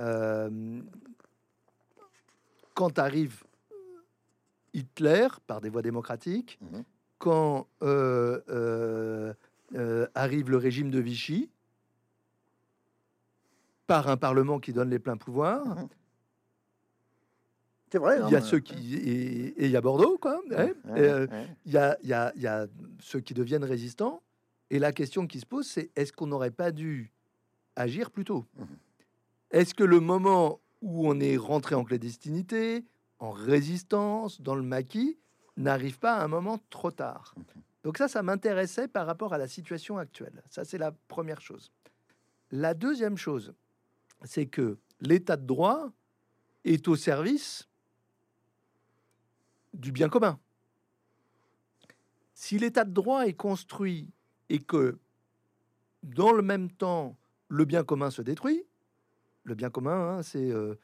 [0.01, 0.81] euh,
[2.75, 3.43] quand arrive
[4.73, 6.85] Hitler par des voies démocratiques, mhm.
[7.19, 9.35] quand euh,
[10.15, 11.51] arrive le régime de Vichy
[13.87, 15.89] par un parlement qui donne les pleins pouvoirs, mhm.
[17.91, 18.21] C'est vrai.
[18.27, 20.41] Il y a hein, ceux qui et il y a Bordeaux, quoi.
[20.53, 21.27] Euh,
[21.67, 22.67] il y, a, y, a, y a
[23.01, 24.23] ceux qui deviennent résistants.
[24.71, 27.13] Et la question qui se pose, c'est est-ce qu'on n'aurait pas dû
[27.75, 28.47] agir plus tôt?
[28.57, 28.65] Mmh
[29.51, 32.85] Est-ce que le moment où on est rentré en clandestinité,
[33.19, 35.19] en résistance, dans le maquis,
[35.57, 37.35] n'arrive pas à un moment trop tard?
[37.37, 37.43] Mmh
[37.83, 40.43] Donc ça, ça m'intéressait par rapport à la situation actuelle.
[40.49, 41.73] Ça, c'est la première chose.
[42.53, 43.53] La deuxième chose,
[44.23, 45.91] c'est que l'état de droit
[46.65, 47.70] est au service
[49.75, 50.39] du bien commun.
[52.35, 54.11] Si l'état de droit est construit
[54.49, 54.99] et que
[56.03, 57.17] dans le même temps
[57.49, 58.65] le bien commun se détruit,
[59.45, 60.75] le bien commun, hein, c'est euh,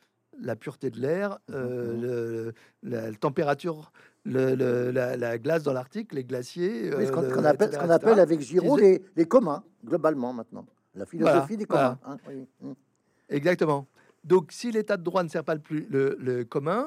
[0.40, 3.90] la pureté de l'air, euh, mmh la, température,
[4.24, 6.90] la, glace dans l'Arctique, les glaciers.
[6.90, 10.66] ce qu'on appelle, avec Giraud les, communs, globalement maintenant.
[10.94, 11.98] La philosophie des communs.
[12.04, 12.16] Hein,
[12.60, 12.72] mmh.
[13.28, 13.88] Exactement.
[14.24, 16.86] Donc, si l'état de droit ne sert pas le, plus, le, commun,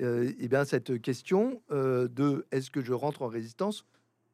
[0.00, 3.84] euh, euh, eh bien, cette question euh, de est-ce que je rentre en résistance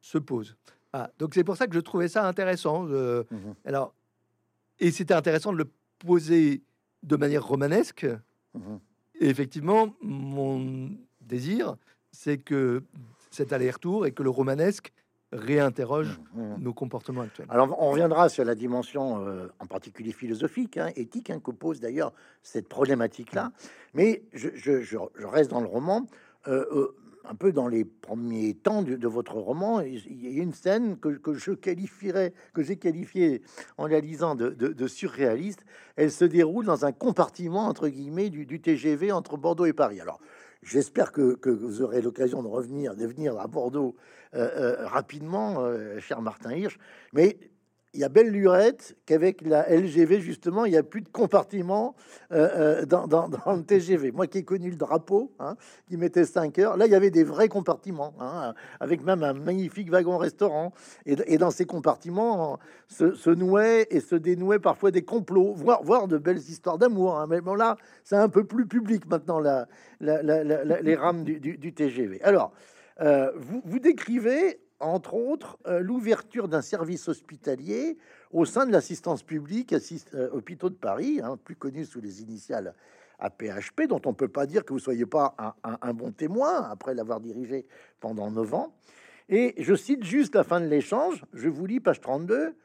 [0.01, 0.55] se pose.
[0.91, 2.83] Ah, donc c'est pour ça que je trouvais ça intéressant.
[2.83, 3.23] Mmh
[3.65, 3.93] alors,
[4.79, 6.63] et c'était intéressant de le poser
[7.03, 8.05] de manière romanesque.
[8.53, 8.77] Mmh
[9.19, 10.89] et effectivement, mon
[11.21, 11.77] désir,
[12.11, 12.83] c'est que
[13.31, 14.91] cet aller-retour et que le romanesque
[15.33, 16.63] réinterroge mmh, mmh.
[16.63, 17.47] nos comportements actuels.
[17.49, 21.79] Alors, on reviendra sur la dimension, euh, en particulier philosophique, hein, éthique, hein, que pose
[21.79, 23.51] d'ailleurs cette problématique-là.
[23.93, 26.07] Mais je, reste dans le roman.
[26.47, 30.53] Euh, euh, un peu dans les premiers temps de, votre roman, il y a une
[30.53, 33.41] scène que, je qualifierais, que j'ai qualifiée
[33.77, 35.63] en la lisant de, surréaliste.
[35.95, 40.01] Elle se déroule dans un compartiment entre guillemets du, du TGV entre Bordeaux et Paris.
[40.01, 40.19] Alors,
[40.63, 43.95] J'espère que, vous aurez l'occasion de revenir, de venir à Bordeaux
[44.33, 46.79] euh, euh, rapidement, euh, cher Martin Hirsch.
[47.93, 51.95] Il y a belle lurette qu'avec la LGV, justement, il n'y a plus de compartiment
[52.31, 54.11] euh, euh, dans, le TGV.
[54.11, 55.55] Moi qui ai connu le drapeau, hein,
[55.87, 59.33] qui mettait 5 heures, là, il y avait des vrais compartiments, hein, avec même un
[59.33, 60.73] magnifique wagon-restaurant.
[61.05, 66.17] Et, dans ces compartiments se, se, nouaient et se dénouaient parfois des complots, voire, de
[66.17, 67.19] belles histoires d'amour.
[67.19, 67.27] Hein.
[67.29, 69.67] Mais bon, là, c'est un peu plus public maintenant, la,
[69.99, 72.21] les rames du, du, TGV.
[72.23, 72.53] Alors,
[73.01, 77.97] euh, vous, vous décrivez entre autres, l'ouverture d'un service hospitalier
[78.31, 82.73] au sein de l'assistance publique assist, hôpitaux de Paris, hein, plus connu sous les initiales
[83.19, 86.69] APHP, dont on ne peut pas dire que vous soyez pas un, un bon témoin
[86.69, 87.65] après l'avoir dirigé
[87.99, 88.75] pendant 9 ans.
[89.29, 92.55] Et je cite juste la fin de l'échange, je vous lis page 32,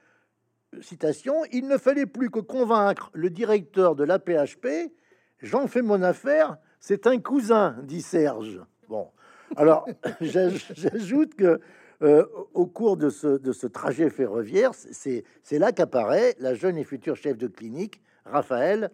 [0.80, 4.92] citation, il ne fallait plus que convaincre le directeur de la PHP,
[5.40, 8.60] j'en fais mon affaire, c'est un cousin, dit Serge.
[8.88, 9.08] Bon,
[9.56, 9.86] alors
[10.20, 11.60] j'ajoute que
[12.02, 15.24] euh, au cours de ce, de ce trajet ferroviaire, c'est
[15.58, 18.90] là qu'apparaît la jeune et future chef de clinique, Raphaël,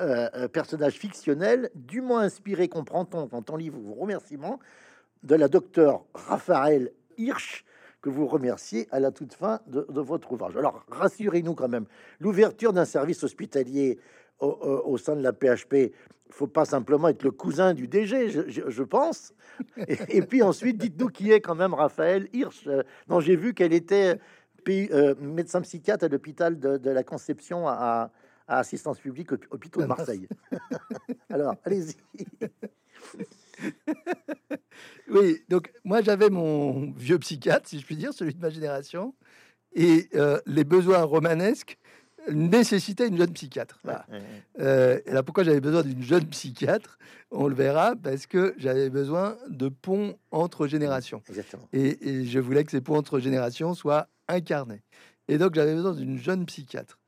[0.00, 4.58] euh, personnage fictionnel, dûment inspiré, comprend-on, quand on lit vos remerciements,
[5.22, 7.64] de la docteure Raphaël Hirsch,
[8.00, 10.56] que vous remerciez à la toute fin de, votre ouvrage.
[10.56, 11.86] Alors, rassurez-nous quand même,
[12.20, 13.98] l'ouverture d'un service hospitalier
[14.42, 15.92] au, sein de la PHP,
[16.30, 19.34] faut pas simplement être le cousin du DG, je, pense.
[19.86, 23.72] Et, puis ensuite, dites-nous qui est quand même Raphaël Hirsch, euh, dont j'ai vu qu'elle
[23.72, 24.18] était
[24.68, 28.10] euh, médecin psychiatre à l'hôpital de, la Conception à,
[28.48, 30.28] à assistance publique au hôpital de Marseille.
[31.30, 31.96] Alors, allez-y.
[35.10, 39.14] oui, donc moi j'avais mon vieux psychiatre, si je puis dire, celui de ma génération,
[39.74, 41.78] et euh, les besoins romanesques
[42.30, 43.80] nécessitaient une jeune psychiatre.
[44.60, 46.98] Euh, et là, pourquoi j'avais besoin d'une jeune psychiatre?
[47.30, 51.22] On le verra, parce que j'avais besoin de ponts entre générations.
[51.72, 54.82] Et, et, je voulais que ces ponts entre générations soient incarnés.
[55.28, 56.98] Et donc j'avais besoin d'une jeune psychiatre.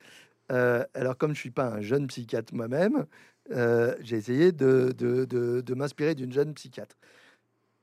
[0.52, 3.06] Euh, alors comme je suis pas un jeune psychiatre moi-même,
[3.50, 6.96] euh, j'ai essayé de, m'inspirer d'une jeune psychiatre.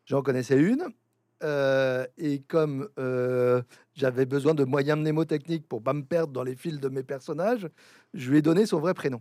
[0.06, 0.86] J'en connaissais une,
[1.44, 3.62] euh, et comme euh,
[3.94, 7.68] j'avais besoin de moyens mnémotechniques pour pas me perdre dans les fils de mes personnages,
[8.14, 9.20] je lui ai donné son vrai prénom.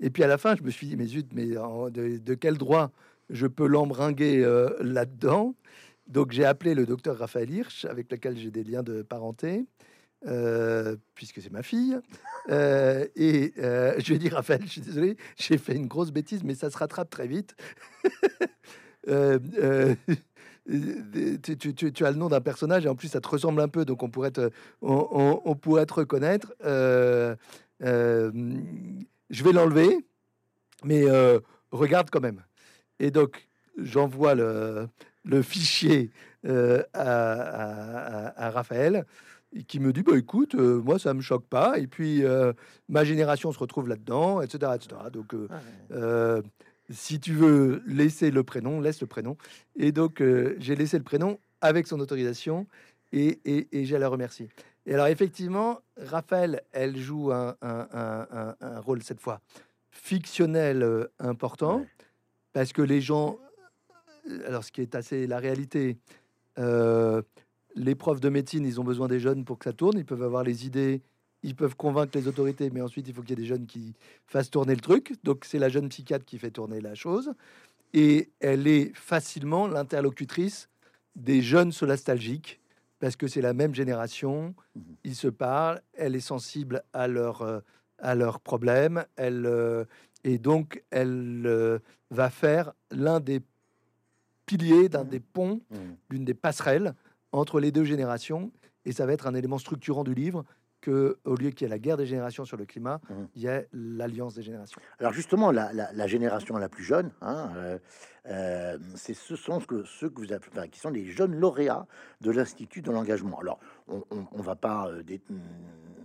[0.00, 2.90] Et puis à la fin, je me suis dit, mais zut, mais de, quel droit
[3.30, 4.44] je peux l'embringuer
[4.80, 5.54] là-dedans?
[6.06, 9.64] Donc j'ai appelé le docteur Raphaël Hirsch, avec lequel j'ai des liens de parenté.
[10.26, 11.96] Euh, puisque c'est ma fille.
[12.48, 16.42] Euh, et euh, je vais dire, Raphaël, je suis désolé, j'ai fait une grosse bêtise,
[16.42, 17.54] mais ça se rattrape très vite.
[20.66, 24.02] tu, as le nom d'un personnage et en plus ça te ressemble un peu, donc
[24.02, 24.50] on pourrait te,
[24.82, 26.52] on, pourrait te reconnaître.
[26.60, 27.36] je
[29.30, 30.06] vais l'enlever,
[30.84, 31.04] mais
[31.70, 32.42] regarde quand même.
[32.98, 33.48] Et donc
[33.78, 34.88] j'envoie le,
[35.24, 36.10] le, fichier
[36.44, 39.04] à, à, Raphaël
[39.64, 42.52] qui me dit bah écoute euh, moi ça me choque pas et puis euh,
[42.88, 45.34] ma génération se retrouve là-dedans etc etc donc
[45.92, 46.42] euh,
[46.90, 49.36] si tu veux laisser le prénom laisse le prénom.
[49.76, 50.22] Et donc
[50.58, 52.66] j'ai laissé le prénom avec son autorisation
[53.12, 54.48] et, et, et je la remercie.
[54.86, 59.40] Et alors effectivement Raphaël elle joue un, un, un, rôle cette fois
[59.90, 61.84] fictionnel important
[62.52, 63.38] parce que les gens
[64.46, 65.98] alors ce qui est assez la réalité
[67.76, 69.98] les profs de médecine, ils ont besoin des jeunes pour que ça tourne.
[69.98, 71.02] Ils peuvent avoir les idées,
[71.42, 73.94] ils peuvent convaincre les autorités, mais ensuite, il faut qu'il y ait des jeunes qui
[74.26, 75.14] fassent tourner le truc.
[75.24, 77.32] Donc, c'est la jeune psychiatre qui fait tourner la chose.
[77.92, 80.68] Et elle est facilement l'interlocutrice
[81.14, 82.60] des jeunes solastalgiques,
[82.98, 84.54] parce que c'est la même génération.
[85.04, 87.60] Ils se parlent, elle est sensible à, leur, euh,
[87.98, 89.04] à leurs problèmes.
[89.16, 89.84] Elle, euh,
[90.24, 91.78] et donc, elle euh,
[92.10, 93.40] va faire l'un des
[94.46, 95.08] piliers, d'un mmh.
[95.08, 95.76] des ponts, mmh.
[96.10, 96.94] d'une des passerelles
[97.32, 98.50] entre les deux générations.
[98.84, 100.44] Et ça va être un élément structurant du livre
[100.80, 103.14] que, au lieu qu'il y ait la guerre des générations sur le climat, mmh.
[103.34, 104.80] il y a l'alliance des générations.
[104.98, 107.78] Alors justement, la, génération la plus jeune, hein, euh,
[108.28, 111.86] euh, c'est ce sont ce que ceux que vous avez, qui sont les jeunes lauréats
[112.20, 113.38] de l'Institut de l'engagement.
[113.38, 113.58] Alors,
[113.88, 114.02] on,
[114.36, 115.02] ne va pas euh,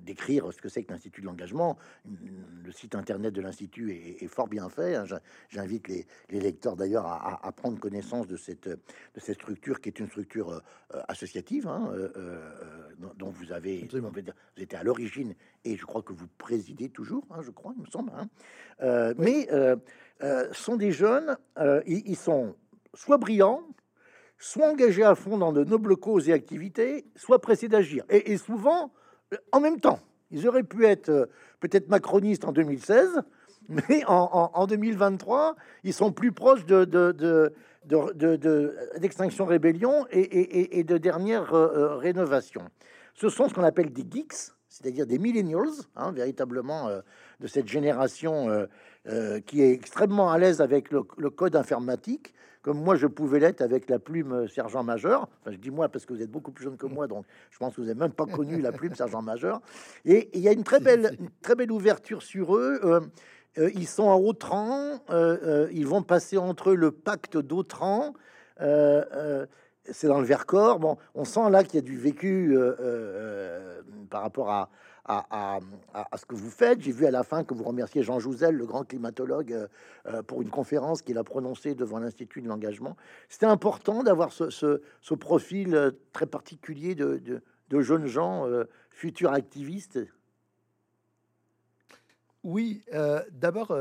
[0.05, 1.77] décrire ce que c'est que l'Institut de l'engagement.
[2.05, 4.95] Le site internet de l'Institut est, fort bien fait.
[4.95, 5.05] Hein.
[5.49, 10.07] J'invite les, lecteurs d'ailleurs à, prendre connaissance de cette, de cette structure qui est une
[10.07, 10.61] structure
[10.95, 12.51] euh, associative hein, euh, euh,
[13.17, 17.41] dont vous avez, vous étiez à l'origine et je crois que vous présidez toujours, hein,
[17.41, 18.11] je crois, il me semble.
[19.17, 19.47] Mais
[20.51, 21.37] sont des jeunes,
[21.85, 22.55] ils, ils sont
[22.93, 23.63] soit brillants,
[24.41, 28.03] soit engagés à fond dans de nobles causes et activités, soit pressés d'agir.
[28.09, 28.91] Et, souvent,
[29.51, 29.99] en même temps.
[30.31, 31.25] Ils auraient pu être euh,
[31.59, 33.21] peut-être macronistes en 2016,
[33.69, 36.85] mais en, 2023, ils sont plus proches de,
[38.97, 42.63] d'extinction rébellion et, de dernière euh, euh, rénovation.
[43.13, 46.89] Ce sont ce qu'on appelle des geeks, c'est-à-dire des millennials, hein, véritablement
[47.39, 48.67] de cette génération
[49.45, 53.89] qui est extrêmement à l'aise avec le, code informatique, comme moi je pouvais l'être avec
[53.89, 55.27] la plume sergent-major.
[55.41, 57.57] Enfin, je dis moi parce que vous êtes beaucoup plus jeune que moi, donc je
[57.57, 59.61] pense que vous n'avez même pas connu la plume sergent-major.
[60.05, 62.79] Et il y a une très belle, très belle ouverture sur eux.
[62.83, 63.01] Euh,
[63.57, 68.13] euh, ils sont en Autran, euh, ils vont passer entre eux le pacte d'Autran.
[69.89, 70.79] C'est dans le Vercors.
[70.79, 74.69] Bon, on sent là qu'il y a du vécu euh, euh, par rapport à,
[75.05, 75.59] à,
[75.93, 76.81] à, ce que vous faites.
[76.81, 79.67] J'ai vu à la fin que vous remerciez Jean Jouzel, le grand climatologue,
[80.07, 82.95] euh, pour une conférence qu'il a prononcée devant l'Institut de l'engagement.
[83.29, 88.47] C'était important d'avoir ce, ce, profil très particulier de, de, de jeunes gens,
[88.89, 89.99] futurs activistes.
[92.43, 92.83] Oui,
[93.31, 93.75] d'abord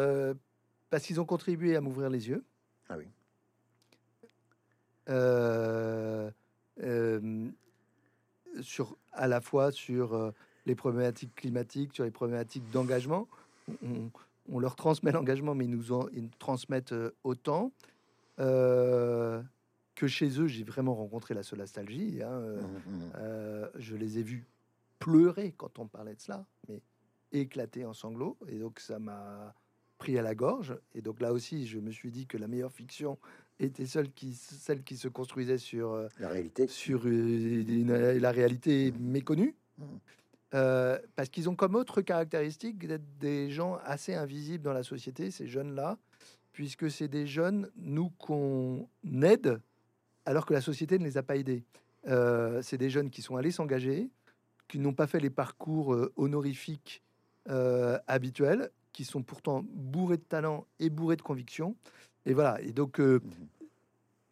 [0.91, 2.45] parce qu'ils ont contribué à m'ouvrir les yeux.
[2.89, 3.07] Ah oui.
[6.83, 7.51] Euh,
[8.63, 10.31] sur, à la fois sur euh,
[10.67, 13.29] les problématiques climatiques, sur les problématiques d'engagement.
[14.49, 17.73] On, leur transmet l'engagement, mais ils nous, en, ils transmettent euh, autant.
[18.37, 22.23] que chez eux, j'ai vraiment rencontré la solastalgie.
[22.23, 23.69] Hein, mmh, mmh.
[23.77, 24.47] je les ai vus
[24.99, 26.83] pleurer quand on parlait de cela, mais
[27.33, 28.39] éclater en sanglots.
[28.49, 29.55] Et donc, ça m'a
[29.99, 30.77] pris à la gorge.
[30.95, 33.19] Et donc, là aussi, je me suis dit que la meilleure fiction,
[33.61, 38.93] était celle qui, celle qui se construisait sur euh, la réalité, sur euh, la réalité
[38.99, 39.55] méconnue.
[39.79, 39.85] Mmh.
[40.53, 45.31] Euh, parce qu'ils ont comme autre caractéristique d'être des gens assez invisibles dans la société,
[45.31, 45.97] ces jeunes-là,
[46.53, 48.89] puisque c'est des jeunes, nous, qu'on
[49.23, 49.61] aide,
[50.27, 51.63] alors que la société ne les a pas aidés.
[52.63, 54.11] c'est des jeunes qui sont allés s'engager,
[54.67, 57.05] qui n'ont pas fait les parcours honorifiques
[58.09, 61.77] habituels, qui sont pourtant bourrés de talent et bourrés de conviction,
[62.27, 62.61] et voilà.
[62.63, 63.21] Et donc, euh,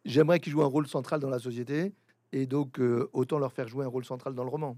[0.05, 1.93] j'aimerais qu'ils jouent un rôle central dans la société.
[2.31, 4.77] Et donc, euh, autant leur faire jouer un rôle central dans le roman.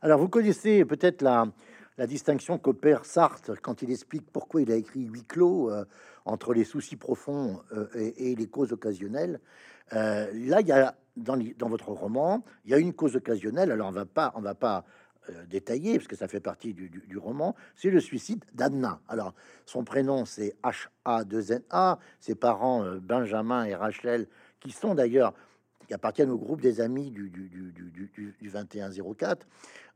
[0.00, 1.46] Alors, vous connaissez peut-être la,
[1.98, 5.84] la distinction qu'opère Sartre quand il explique pourquoi il a écrit huis clos euh,
[6.24, 7.60] entre les soucis profonds
[7.94, 9.40] et, les causes occasionnelles.
[9.92, 13.70] là, il y a dans, dans, votre roman, il y a une cause occasionnelle.
[13.70, 14.84] Alors, on va pas, on va pas
[15.30, 19.00] euh, détaillé, parce que ça fait partie du, roman, c'est le suicide d'Anna.
[19.08, 19.34] Alors,
[19.66, 24.26] son prénom, c'est H-A-2-N-A, ses parents, euh, Benjamin et Rachel,
[24.60, 25.34] qui sont d'ailleurs,
[25.86, 29.46] qui appartiennent au groupe des amis du, du, du 2104,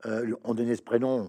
[0.07, 1.29] euh, ont donné ce prénom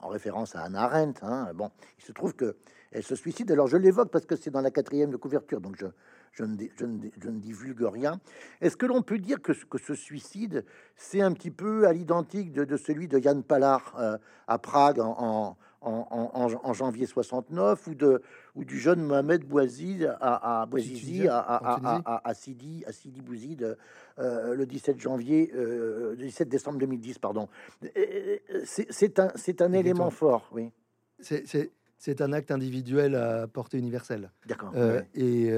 [0.00, 1.20] en référence à Anna Arendt.
[1.22, 1.52] Hein.
[1.54, 2.56] Bon, il se trouve que
[2.90, 3.50] elle se suicide.
[3.50, 5.86] Alors, je l'évoque parce que c'est dans la quatrième de couverture, donc je,
[6.32, 6.56] je ne,
[7.38, 8.20] divulgue rien.
[8.60, 10.64] Est-ce que l'on peut dire que, que ce suicide,
[10.96, 15.56] c'est un petit peu à l'identique de, celui de Yann Pallar euh, à Prague en,
[15.80, 18.22] en, janvier 69 ou, de,
[18.54, 23.76] ou du jeune Mohamed Bouazizi à, à, à, à, Sidi, à Sidi Bouzid
[24.18, 27.48] euh, le 17 janvier, euh, 17 décembre 2010, pardon.
[28.64, 30.72] C'est un, c'est un élément fort, oui.
[31.20, 34.30] C'est un acte individuel à portée universelle.
[34.46, 34.72] D'accord.
[34.74, 35.50] Euh, et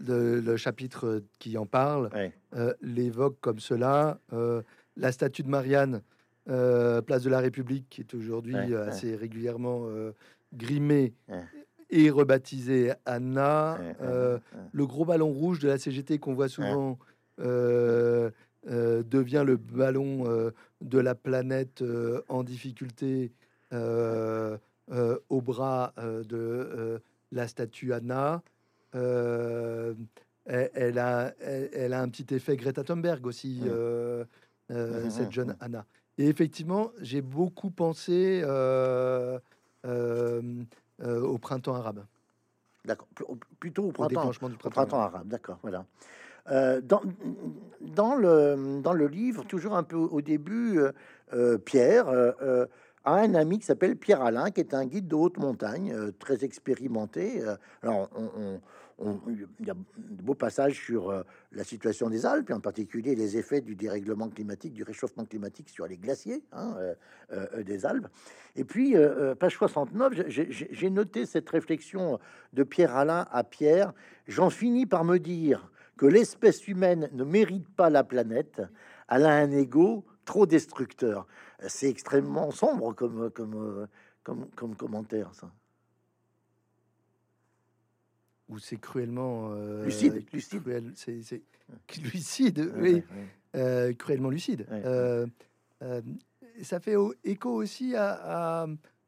[0.00, 2.10] le, chapitre qui en parle
[2.54, 4.18] euh, l'évoque comme cela.
[4.32, 4.62] Euh,
[4.96, 6.02] la statue de Marianne,
[6.48, 9.86] euh, place de la République, qui est aujourd'hui assez régulièrement
[10.54, 11.14] grimée
[11.90, 13.78] et rebaptisée Anna.
[14.00, 16.98] le gros ballon rouge de la CGT qu'on voit souvent.
[18.66, 21.84] devient le ballon de la planète
[22.28, 23.32] en difficulté
[23.72, 28.42] au bras de la statue Anna.
[28.94, 29.94] Euh,
[30.46, 34.24] elle, a, elle, a un petit effet Greta Thunberg aussi, euh,
[34.70, 35.56] euh, mmh, cette mmh, jeune.
[35.60, 35.84] Anna.
[36.16, 38.42] Et effectivement, j'ai beaucoup pensé
[39.84, 42.04] au printemps arabe.
[42.84, 43.08] D'accord,
[43.60, 45.28] plutôt au printemps, du printemps, arabe.
[45.28, 45.84] D'accord, voilà.
[46.80, 47.02] dans,
[47.82, 50.80] dans, le, dans le livre, toujours un peu au début,
[51.66, 52.06] Pierre
[53.14, 56.44] a un ami qui s'appelle Pierre Alain, qui est un guide de haute montagne, très
[56.44, 57.42] expérimenté.
[57.82, 58.60] alors, on,
[59.28, 63.14] il y a de beaux passages sur euh, la situation des Alpes, et en particulier
[63.14, 66.94] les effets du dérèglement climatique, du réchauffement climatique sur les glaciers hein, euh,
[67.32, 68.08] euh, des Alpes.
[68.56, 68.96] Et puis,
[69.38, 72.18] page 69, j'ai noté cette réflexion
[72.52, 73.92] de Pierre Alain à Pierre.
[74.26, 78.62] J'en finis par me dire que l'espèce humaine ne mérite pas la planète,
[79.08, 81.26] elle a un ego trop destructeur.
[81.66, 83.88] C'est extrêmement sombre comme, comme,
[84.22, 85.50] comme, comme commentaire, ça
[88.48, 90.62] où c'est cruellement euh, lucide, lucide.
[90.94, 91.42] c'est
[92.02, 93.02] lucide, oui,
[93.56, 94.66] euh, cruellement lucide.
[94.70, 95.26] Euh,
[96.62, 98.66] ça fait écho aussi à,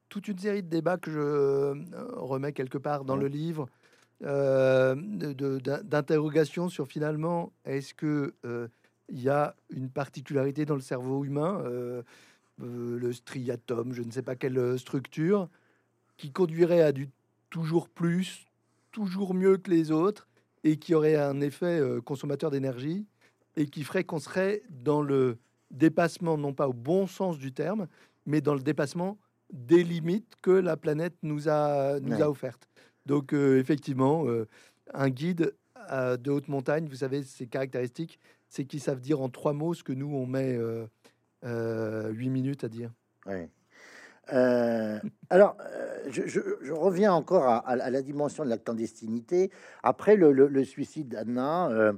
[0.09, 1.75] toute une série de débats que je
[2.17, 3.69] remets quelque part dans le livre,
[4.21, 8.35] d'interrogations sur finalement est-ce que
[9.11, 11.63] il y a une particularité dans le cerveau humain,
[12.59, 15.49] le striatum, je ne sais pas quelle structure,
[16.17, 17.09] qui conduirait à du
[17.51, 18.47] toujours plus,
[18.93, 20.29] toujours mieux que les autres
[20.65, 23.07] et qui aurait un effet euh, consommateur d'énergie
[23.57, 25.39] et qui ferait qu'on serait dans le
[25.71, 27.87] dépassement, non pas au bon sens du terme,
[28.27, 29.19] mais dans le dépassement
[29.53, 32.69] des limites que la planète nous a, nous a offertes.
[33.07, 34.47] Donc, euh, effectivement, euh,
[34.95, 35.55] un guide
[35.91, 38.21] de haute montagne, vous savez, ses caractéristiques,
[38.51, 40.87] c'est qu'ils savent dire en trois mots ce que nous, on met euh,
[41.45, 42.91] euh, huit minutes à dire.
[43.25, 43.49] Ouais.
[44.33, 44.99] Euh,
[45.31, 45.57] alors,
[46.09, 49.51] je, reviens encore à, la- dimension de la clandestinité.
[49.83, 51.95] Après le, suicide d'Anna,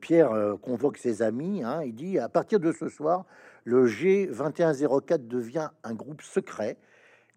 [0.00, 1.62] Pierre convoque ses amis.
[1.62, 3.24] hein, il dit à partir de ce soir,
[3.64, 6.76] le G2104 devient un groupe secret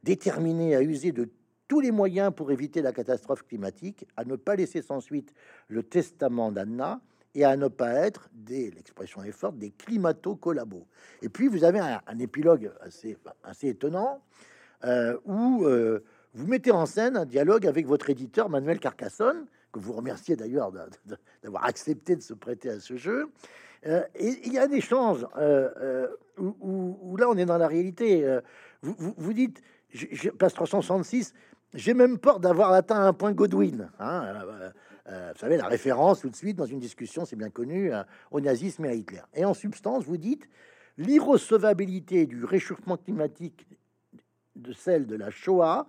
[0.04, 1.30] déterminé à user de
[1.68, 5.34] tous les moyens pour éviter la catastrophe climatique, à ne pas laisser sans suite
[5.68, 7.02] le testament d'Anna
[7.36, 10.88] et à ne pas être, des, l'expression est forte, des climato-collabos.
[11.22, 14.22] Et puis vous avez un, épilogue assez, assez étonnant
[14.84, 16.04] euh, où euh,
[16.34, 20.72] vous mettez en scène un dialogue avec votre éditeur Manuel Carcassonne, que vous remerciez d'ailleurs
[21.44, 23.30] d'avoir accepté de se prêter à ce jeu.
[23.86, 25.26] Euh, et il y a un échange
[26.38, 28.40] où, là on est dans la réalité.
[28.82, 29.62] Vous, vous, vous dites,
[29.92, 31.34] je, je passe 366,
[31.76, 33.90] j'ai même peur d'avoir atteint un point Godwin.
[34.00, 34.72] hein,
[35.10, 38.04] euh, vous savez, la référence tout de suite dans une discussion, c'est bien connu, euh,
[38.32, 39.22] au nazisme et à Hitler.
[39.34, 40.48] Et en substance, vous dites
[40.98, 43.68] l'irrecevabilité du réchauffement climatique
[44.56, 45.88] de celle de la Shoah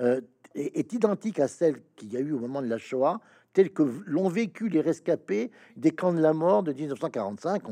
[0.00, 0.20] euh,
[0.54, 3.20] est, identique à celle qu'il y a eu au moment de la Shoah,
[3.52, 7.62] telle que l'ont vécu les rescapés des camps de la mort de 1945.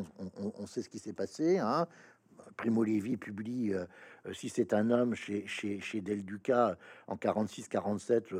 [0.58, 1.58] On, sait ce qui s'est passé.
[1.58, 1.86] Hein.
[2.56, 3.74] Primo Levi publie
[4.32, 8.34] Si c'est un homme chez, chez, chez Del Duca en 46-47.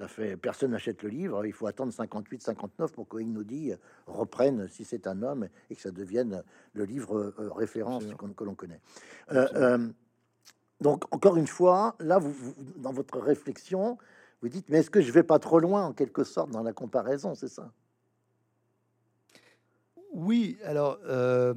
[0.00, 1.44] Euh, ça fait personne n'achète le livre.
[1.46, 3.72] Il faut attendre 58-59 pour que Inaudi
[4.06, 6.42] reprenne Si c'est un homme et que ça devienne
[6.74, 8.04] le livre euh, référence
[8.36, 8.80] que l'on connaît.
[9.32, 9.88] Euh, euh,
[10.80, 13.96] donc, encore une fois, là, vous, vous- dans votre réflexion,
[14.42, 16.72] vous dites, mais est-ce que je vais pas trop loin, en quelque sorte, dans la
[16.74, 17.72] comparaison, c'est ça?
[20.12, 21.54] Oui, alors, euh,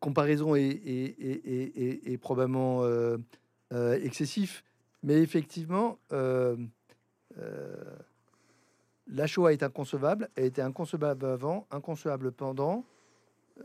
[0.00, 3.18] comparaison est, est- est- est- est- est probablement euh,
[3.72, 4.62] euh, excessif,
[5.02, 6.56] mais effectivement, euh,
[7.38, 7.96] euh,
[9.06, 12.84] la Shoah est inconcevable, elle était inconcevable avant, inconcevable pendant,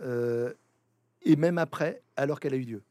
[0.02, 0.54] euh,
[1.24, 2.84] et même après, alors qu'elle a eu lieu.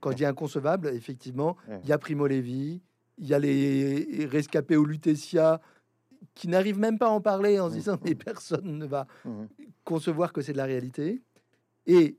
[0.00, 2.80] Quand je dis inconcevable, effectivement, il y a Primo Levi,
[3.18, 5.60] il y a les rescapés au Lutetia
[6.34, 9.06] qui n'arrivent même pas à en parler en se disant mais personne ne va
[9.84, 11.22] concevoir que c'est de la réalité.
[11.86, 12.18] Et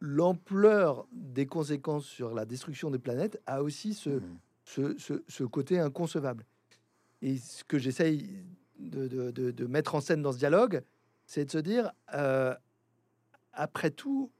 [0.00, 4.20] l'ampleur des conséquences sur la destruction des planètes a aussi ce.
[4.74, 6.44] Ce, ce- ce côté inconcevable.
[7.22, 8.44] Et ce que j'essaye
[8.78, 10.82] de, de- de- de mettre en scène dans ce dialogue,
[11.26, 12.54] c'est de se dire, euh,
[13.52, 14.30] après tout,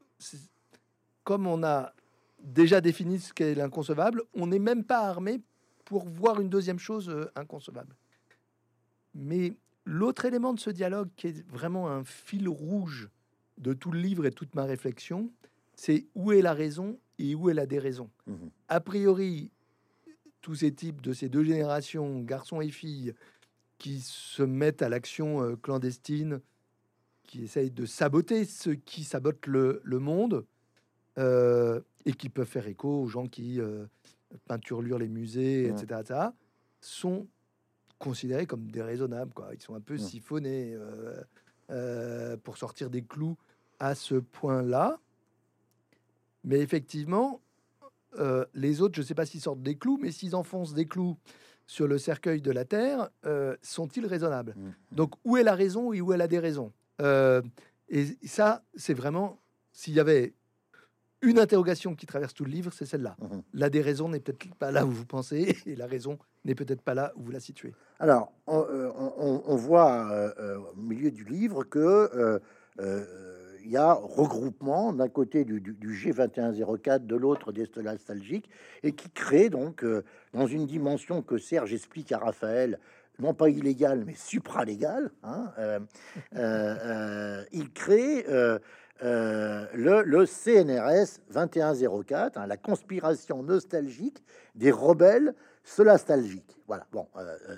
[1.24, 1.92] comme on a
[2.42, 5.40] déjà défini ce qu'est l'inconcevable, on n'est même pas armé
[5.84, 7.94] pour voir une deuxième chose euh, inconcevable.
[9.14, 9.54] Mais
[9.84, 13.08] l'autre élément de ce dialogue, qui est vraiment un fil rouge
[13.58, 15.30] de tout le livre et toute ma réflexion,
[15.74, 18.50] c'est où est la raison et où est la déraison Mhm.
[18.68, 19.50] a priori,
[20.40, 23.14] tous ces types de ces deux générations, garçons et filles,
[23.78, 26.40] qui se mettent à l'action euh, clandestine,
[27.24, 30.44] qui essayent de saboter ceux qui sabotent le, le monde,
[31.18, 33.86] euh, et qui peuvent faire écho aux gens qui euh,
[34.46, 35.82] peinturlurent les musées, Ouais.
[35.82, 36.20] etc., etc.,
[36.80, 37.26] sont
[37.98, 39.34] considérés comme déraisonnables.
[39.34, 39.50] Quoi.
[39.54, 40.00] Ils sont un peu Ouais.
[40.00, 40.76] siphonnés
[41.70, 43.36] euh, pour sortir des clous
[43.78, 44.98] à ce point-là.
[46.44, 47.40] Mais effectivement,
[48.18, 50.86] euh, les autres, je ne sais pas s'ils sortent des clous, mais s'ils enfoncent des
[50.86, 51.16] clous
[51.66, 54.54] sur le cercueil de la Terre, euh, sont-ils raisonnables?
[54.56, 54.72] Mhm.
[54.92, 56.72] Donc, où est la raison et où est la déraison?
[57.00, 57.42] Euh,
[57.92, 59.40] Et ça, c'est vraiment,
[59.72, 60.34] s'il y avait
[61.22, 63.16] une interrogation qui traverse tout le livre, c'est celle-là.
[63.20, 63.42] Mhm.
[63.52, 66.94] La déraison n'est peut-être pas là où vous pensez, et la raison n'est peut-être pas
[66.94, 67.74] là où vous la situez.
[67.98, 70.32] Alors, on, euh, on- on- on voit
[70.72, 72.40] au milieu du livre que
[73.64, 78.48] il y a regroupement d'un côté du, du- du G2104, de l'autre des nostalgiques,
[78.82, 80.04] et qui crée donc euh,
[80.34, 82.78] dans une dimension que Serge explique à Raphaël,
[83.18, 85.78] non pas illégale, mais supralégale, hein, euh,
[86.36, 88.24] euh, il crée
[89.02, 94.22] le, le CNRS 2104, hein, la conspiration nostalgique
[94.54, 95.34] des rebelles
[95.64, 96.58] solastalgiques.
[96.66, 97.06] Voilà, bon,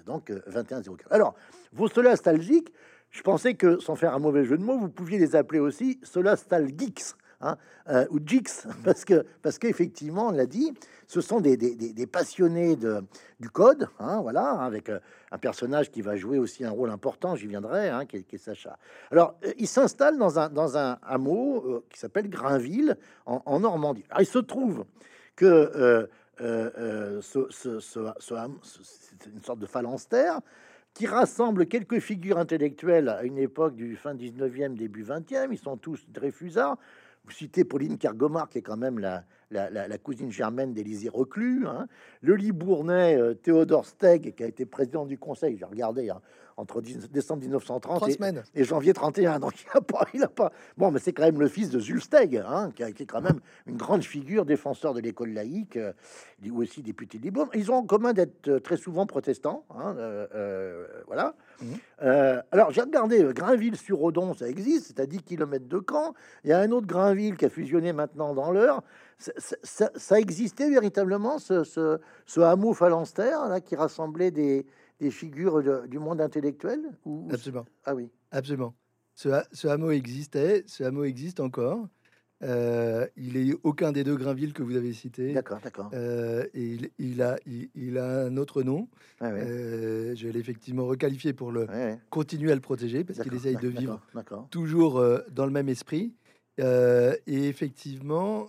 [0.07, 1.13] donc euh, 2104.
[1.13, 1.35] Alors,
[1.73, 2.73] vos solastalgiques,
[3.13, 6.01] je pensais que, sans faire un mauvais jeu de mots, vous pouviez les appeler aussi
[6.03, 7.57] solastalgeeks, hein,
[7.89, 8.51] euh, ou geeks,
[8.85, 10.73] parce que parce qu'effectivement, on l'a dit,
[11.07, 13.03] ce sont des, des- des- passionnés de,
[13.39, 14.99] du code, hein, voilà, avec euh,
[15.31, 18.79] un personnage qui va jouer aussi un rôle important, j'y viendrai, hein, qui, est, Sacha.
[19.11, 22.97] Alors, euh, il s'installe dans un, dans un hameau euh, qui s'appelle Grainville,
[23.27, 24.05] en, Normandie.
[24.11, 24.85] Alors, il se trouve
[25.37, 25.45] que
[26.41, 27.79] euh, ce, ce-
[28.83, 30.41] c'est une sorte de phalanstère
[30.95, 35.49] qui rassemble quelques figures intellectuelles à une époque du fin 19e, début 20e.
[35.51, 36.77] Ils sont tous Dreyfusards.
[37.25, 41.67] Vous citez Pauline Kergomar, qui est quand même la, cousine germaine d'Élisée Reclus.
[41.67, 41.87] Hein.
[42.21, 46.21] Le Libournais, euh, Théodore Steg, qui a été président du conseil, j'ai regardé, hein,
[46.57, 48.09] entre 10 décembre 1930 Trois
[48.55, 49.39] et, janvier 31.
[49.41, 50.53] Donc il a pas, il a pas.
[50.77, 53.41] Bon, mais c'est quand même le fils de Zulsteg, hein, qui a été quand même
[53.67, 55.93] une grande figure, défenseur de l'école laïque, euh,
[56.45, 57.49] est aussi député libre.
[57.55, 59.65] Ils ont en commun d'être euh, très souvent protestants.
[59.71, 61.35] hein, euh, euh, voilà.
[61.61, 61.79] Mhm.
[62.51, 66.15] Alors j'ai regardé Grainville-sur-Odon, ça existe, c'est à 10 km de Caen.
[66.45, 68.83] Il y a un autre Grainville qui a fusionné maintenant dans l'heure.
[69.19, 74.67] Ça, ça- ça- ça existait véritablement ce, ce, ce hameau phalanstère là qui rassemblait des,
[75.03, 77.67] des figures de- du monde intellectuel ou, Absolument.
[77.85, 78.09] Ah oui.
[78.31, 78.73] Absolument.
[79.17, 81.89] Ce, ce hameau existait, ce hameau existe encore.
[82.45, 85.33] Euh, il est aucun des deux Grainville que vous avez cités.
[85.33, 85.91] D'accord, d'accord.
[85.93, 88.89] Euh, et il, il a, il, il a un autre nom.
[89.21, 89.29] Ouais.
[89.33, 93.57] Euh, je vais l'effectivement requalifier pour le Ouais, continuer à le protéger parce qu'il essaye
[93.57, 94.01] de vivre
[94.51, 96.15] toujours dans le même esprit.
[96.59, 98.49] Et effectivement,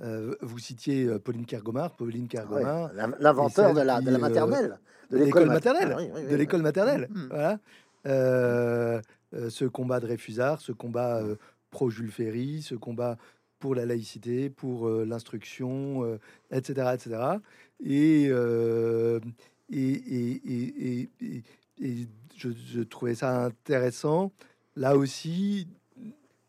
[0.00, 1.90] euh, vous citiez euh, Pauline Kergomar.
[1.96, 4.78] Pauline Ouais, Kergomar, la- L'inventeur de la, de la qui, euh, maternelle.
[5.10, 7.08] de l'école maternelle, Ah, oui, oui, de l'école maternelle.
[7.30, 7.58] Voilà.
[8.06, 9.00] Euh,
[9.50, 11.34] ce combat de Réfusard, ce combat euh,
[11.70, 13.16] pro Jules Ferry, ce combat
[13.58, 16.18] pour la laïcité, pour l'instruction,
[16.52, 17.20] etc., etc.
[17.84, 19.18] Et, et,
[19.70, 21.42] et, et, et- et-
[21.80, 24.32] et je, je trouvais ça intéressant.
[24.76, 25.66] Là aussi,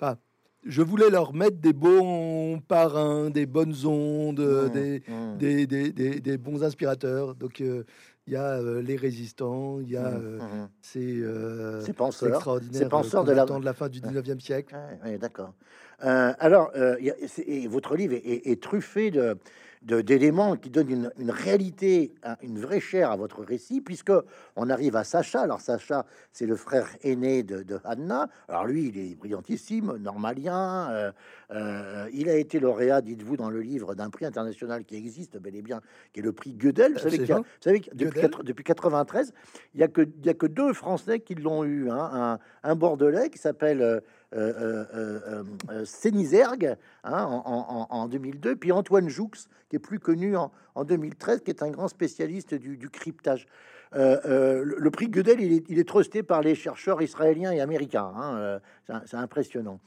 [0.02, 0.18] ah,
[0.66, 5.38] je voulais leur mettre des bons parrains, des bonnes ondes, euh, Mmh, des, mmh.
[5.38, 7.36] des, des, des- des bons inspirateurs.
[7.36, 7.84] Donc, euh,
[8.28, 10.70] il y a euh, les résistants, il y a Mmh, euh, mmh.
[10.82, 12.30] ces, Ces penseurs.
[12.30, 14.76] extraordinaires ces penseurs de la- combattants de la fin du 19e siècle.
[15.20, 15.54] D'accord.
[16.00, 19.38] Alors, y a- et votre livre est, est- est truffé de-
[19.82, 24.12] d'éléments qui donnent une, une réalité, un- une vraie chair à votre récit, puisque
[24.56, 25.42] on arrive à Sacha.
[25.42, 28.28] Alors Sacha, c'est le frère aîné de, de Anna.
[28.50, 30.90] Alors lui, il est brillantissime, normalien.
[30.92, 31.12] euh,
[31.52, 35.56] euh, il a été lauréat, dites-vous, dans le livre d'un prix international qui existe bel
[35.56, 35.82] et bien,
[36.14, 36.94] qui est le prix Gödel.
[36.94, 38.22] Vous savez, qu'il y a- vous savez que depuis, Gödel.
[38.30, 39.34] quatre- depuis 93,
[39.74, 41.90] il y a que il y a que deux Français qui l'ont eu.
[41.90, 42.10] hein.
[42.12, 44.02] Un, un Bordelais qui s'appelle
[44.36, 49.32] euh, euh, euh, Sénizergue hein, en, en- en- en 2002, puis Antoine Joux,
[49.70, 53.48] qui est plus connu en, en 2013, qui est un grand spécialiste du, cryptage.
[53.94, 58.14] Le, prix Gödel, il est, il trusté par les chercheurs israéliens et américains.
[58.16, 58.60] hein,
[59.06, 59.80] c'est impressionnant.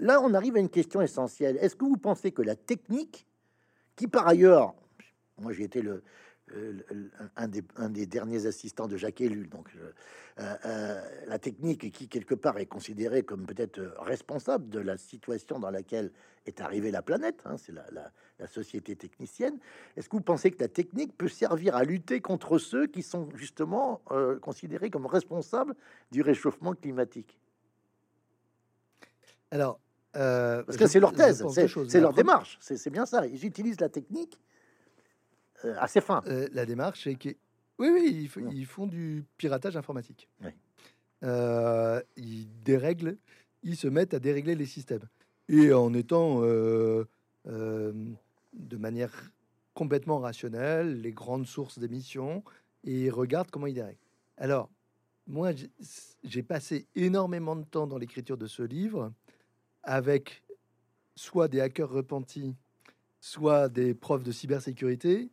[0.00, 1.58] Là, on arrive à une question essentielle.
[1.60, 3.26] Est-ce que vous pensez que la technique,
[3.96, 4.74] qui par ailleurs,
[5.40, 6.02] moi j'ai été le-
[7.36, 9.92] un, des, un des derniers assistants de Jacques Ellul, donc euh,
[10.40, 14.96] euh, euh, la technique qui quelque part est considérée comme peut-être euh, responsable de la
[14.96, 16.10] situation dans laquelle
[16.46, 19.58] est arrivée la planète, hein, c'est la, la- la société technicienne.
[19.96, 23.28] Est-ce que vous pensez que la technique peut servir à lutter contre ceux qui sont
[23.34, 25.74] justement euh, considérés comme responsables
[26.12, 27.36] du réchauffement climatique?
[29.50, 29.80] Alors,
[30.16, 31.44] euh, Parce que c'est leur thèse,
[31.88, 33.26] c'est leur démarche, c'est bien ça.
[33.26, 34.47] Ils utilisent la technique euh,
[35.64, 36.22] à ses fins.
[36.52, 37.30] La démarche, c'est que
[37.78, 40.28] oui, oui, ils, f- ils font du piratage informatique.
[40.42, 40.50] Oui.
[41.24, 43.16] Euh, ils dérèglent,
[43.62, 45.08] ils se mettent à dérégler les systèmes
[45.48, 47.04] et en étant euh,
[47.46, 47.92] euh,
[48.52, 49.32] de manière
[49.74, 52.44] complètement rationnelle les grandes sources d'émissions
[52.84, 53.98] et ils regardent comment ils dérèglent.
[54.36, 54.70] Alors,
[55.26, 55.70] moi, j'ai-
[56.24, 59.12] j'ai passé énormément de temps dans l'écriture de ce livre
[59.82, 60.42] avec
[61.16, 62.54] soit des hackers repentis,
[63.20, 65.30] soit des profs de cybersécurité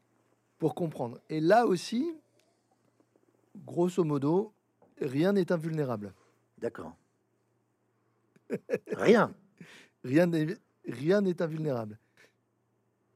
[0.57, 1.19] pour comprendre.
[1.29, 2.11] Et là aussi,
[3.65, 4.53] grosso modo,
[5.01, 6.13] rien n'est invulnérable.
[6.57, 6.95] D'accord.
[8.91, 9.33] Rien.
[10.03, 11.97] Rien n'est rien n'est invulnérable.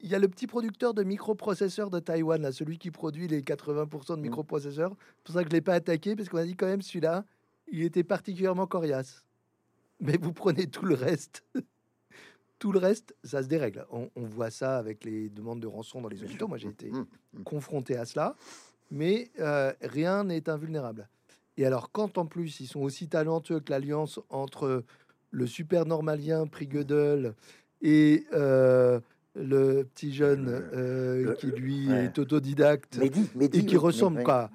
[0.02, 3.44] Il y a le petit producteur de microprocesseurs de Taïwan, là, celui qui produit les
[3.44, 4.24] 80% de Mm.
[4.24, 4.96] microprocesseurs.
[5.18, 7.26] C'est pour ça que je l'ai pas attaqué, parce qu'on a dit quand même celui-là,
[7.68, 9.26] il était particulièrement coriace.
[10.00, 11.44] Mais vous prenez tout le reste.
[12.60, 13.86] Tout le reste, ça se dérègle.
[13.90, 16.48] On, on voit ça avec les demandes de rançon dans les hôpitaux.
[16.48, 17.06] Moi, j'ai été Mm,
[17.40, 17.44] mm.
[17.44, 18.36] confronté à cela,
[18.92, 21.08] mais euh, rien n'est invulnérable.
[21.58, 24.84] Et alors, quand en plus ils sont aussi talentueux que l'alliance entre
[25.32, 27.34] le super normalien prix Gödel
[27.82, 29.00] et euh,
[29.36, 32.06] le petit jeune euh, le- qui lui ouais.
[32.06, 34.50] est autodidacte Mehdi, Mehdi, et qui oui, ressemble quoi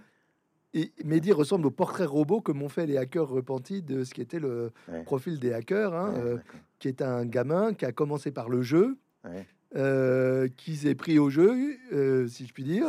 [0.76, 4.20] et Mehdi ressemble au portrait robot que m'ont fait les hackers repentis de ce qui
[4.20, 5.04] était le Ouais.
[5.04, 6.40] profil des hackers, hein, Ouais.
[6.84, 9.46] Qui est un gamin qui a commencé par le jeu, Ouais.
[9.74, 12.88] euh, qui s'est pris au jeu, euh, si je puis dire,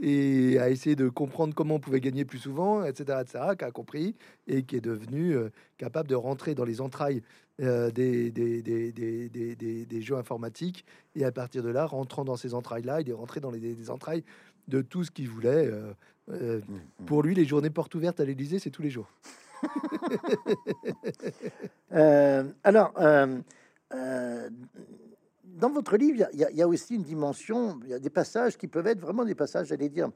[0.00, 3.70] et a essayé de comprendre comment on pouvait gagner plus souvent, etc., etc., qui a
[3.70, 4.14] compris
[4.46, 7.22] et qui est devenu euh, capable de rentrer dans les entrailles
[7.60, 10.86] euh, des, des, des, des, des- jeux informatiques.
[11.14, 13.90] Et à partir de là, rentrant dans ces entrailles-là, il est rentré dans les, les
[13.90, 14.24] entrailles
[14.68, 15.66] de tout ce qu'il voulait.
[15.66, 15.92] euh,
[16.30, 17.06] euh, Mm, mm.
[17.06, 19.10] pour lui, les journées portes ouvertes à l'Élysée, c'est tous les jours.
[21.92, 23.38] Euh, alors, euh,
[23.94, 24.50] euh,
[25.44, 28.66] dans votre livre, il y a- aussi une dimension, il y a des passages qui
[28.66, 30.10] peuvent être vraiment des passages, j'allais dire,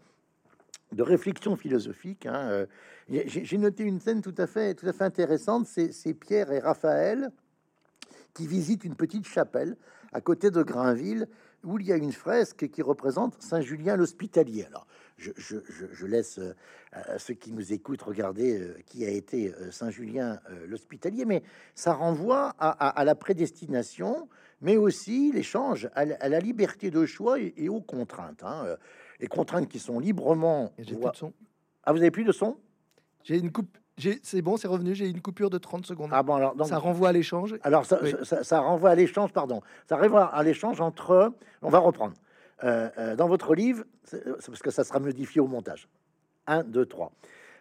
[0.93, 2.27] de réflexion philosophique.
[2.27, 2.67] hein,
[3.09, 5.67] J'ai noté une scène tout à fait, tout à fait intéressante.
[5.67, 7.31] C'est Pierre et Raphaël
[8.35, 9.77] qui visitent une petite chapelle
[10.13, 11.29] à côté de Grainville
[11.65, 14.67] où il y a une fresque qui représente Saint Julien l'Hospitalier.
[15.21, 16.55] Je, je- je- je laisse euh,
[16.93, 21.25] à ceux qui nous écoutent regarder euh, qui a été euh, Saint Julien euh, l'Hospitalier,
[21.27, 21.43] mais
[21.75, 24.29] ça renvoie à, à- à la prédestination,
[24.61, 28.43] mais aussi l'échange, à, la- à la liberté de choix et, et aux contraintes.
[28.43, 28.77] hein.
[29.21, 30.73] Les contraintes qui sont librement.
[30.79, 31.33] J'ai plus de son.
[31.85, 32.57] Ah, vous avez plus de son?
[33.23, 33.77] J'ai une coupe.
[34.23, 34.95] C'est bon, c'est revenu.
[34.95, 36.09] J'ai une coupure de 30 secondes.
[36.13, 37.57] Ah bon, alors donc, ça renvoie à l'échange.
[37.63, 38.15] Alors, ça, Oui.
[38.23, 39.61] ça- ça renvoie à l'échange, pardon.
[39.87, 41.35] Ça renvoie à l'échange entre.
[41.61, 42.15] On va reprendre.
[42.65, 45.89] Euh, euh, dans votre livre, c'est parce que ça sera modifié au montage.
[46.47, 47.13] 1, 2, 3.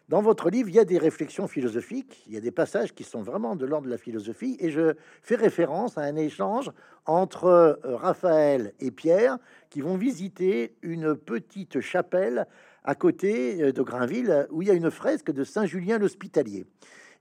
[0.09, 3.03] Dans votre livre, il y a des réflexions philosophiques, il y a des passages qui
[3.03, 6.71] sont vraiment de l'ordre de la philosophie, et je fais référence à un échange
[7.05, 9.37] entre euh, Raphaël et Pierre
[9.69, 12.47] qui vont visiter une petite chapelle
[12.83, 16.65] à côté euh, de Grainville où il y a une fresque de Saint Julien l'Hospitalier.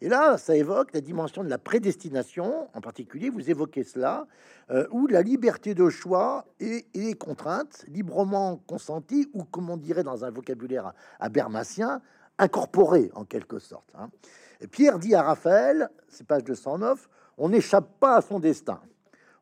[0.00, 4.26] Et là, ça évoque la dimension de la prédestination, en particulier, vous évoquez cela,
[4.70, 9.76] euh, où la liberté de choix et, et les contraintes librement consenties, ou comme on
[9.76, 12.00] dirait dans un vocabulaire abermacien,
[12.38, 13.90] incorporées en quelque sorte.
[13.94, 14.08] hein.
[14.70, 18.80] Pierre dit à Raphaël, c'est page 209, on n'échappe pas à son destin.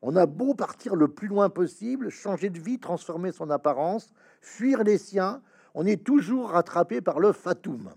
[0.01, 4.83] On a beau partir le plus loin possible, changer de vie, transformer son apparence, fuir
[4.83, 5.41] les siens,
[5.73, 7.89] on est toujours rattrapé par le fatum.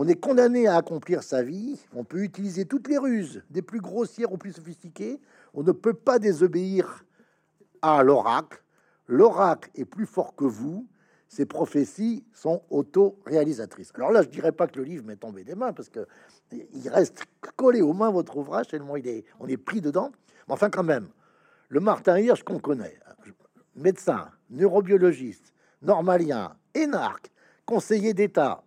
[0.00, 1.76] On est condamné à accomplir sa vie.
[1.92, 5.20] On peut utiliser toutes les ruses, des plus grossières aux plus sophistiquées.
[5.54, 7.04] On ne peut pas désobéir
[7.82, 8.62] à l'oracle.
[9.08, 10.86] L'oracle est plus fort que vous.
[11.26, 13.90] Ses prophéties sont auto-réalisatrices.
[13.96, 16.06] Alors là, je dirais pas que le livre m'est tombé des mains parce que
[16.52, 17.24] il reste
[17.56, 20.12] collé aux mains votre ouvrage tellement il est, on est pris dedans.
[20.46, 21.08] Mais enfin, quand même,
[21.70, 23.00] le Martin Hirsch qu'on connaît,
[23.74, 27.32] médecin, neurobiologiste, normalien, énarque,
[27.66, 28.62] conseiller d'État,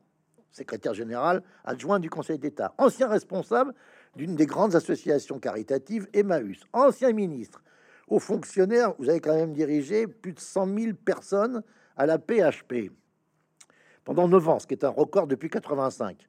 [0.51, 3.73] secrétaire général adjoint du Conseil d'État, ancien responsable
[4.15, 7.63] d'une des grandes associations caritatives Emmaüs, ancien ministre,
[8.07, 11.63] haut fonctionnaire, vous avez quand même dirigé plus de 100 000 personnes
[11.95, 12.91] à la PHP
[14.03, 16.27] pendant 9 ans, ce qui est un record depuis 85.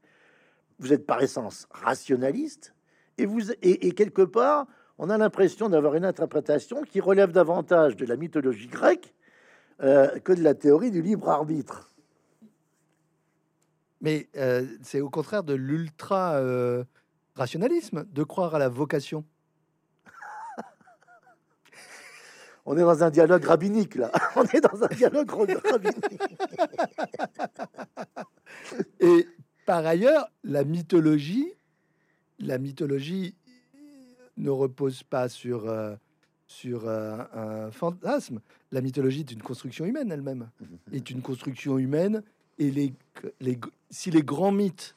[0.78, 2.74] Vous êtes par essence rationaliste
[3.18, 4.66] et, vous, et quelque part,
[4.98, 9.14] on a l'impression d'avoir une interprétation qui relève davantage de la mythologie grecque
[9.82, 11.91] euh, que de la théorie du libre arbitre.
[14.02, 16.84] Mais euh, c'est au contraire de l'ultra euh,
[17.34, 19.24] rationalisme de croire à la vocation.
[22.66, 24.12] On est dans un dialogue rabbinique là.
[24.36, 26.22] On est dans un dialogue rabbinique.
[29.00, 29.26] Et
[29.64, 31.54] par ailleurs, la mythologie,
[32.38, 33.36] la mythologie
[34.36, 35.94] ne repose pas sur euh,
[36.52, 38.40] sur euh, un fantasme.
[38.72, 40.50] La mythologie est une construction humaine elle-même,
[40.92, 42.22] est une construction humaine.
[42.58, 42.92] Et les,
[43.40, 43.58] les,
[43.92, 44.96] si les grands mythes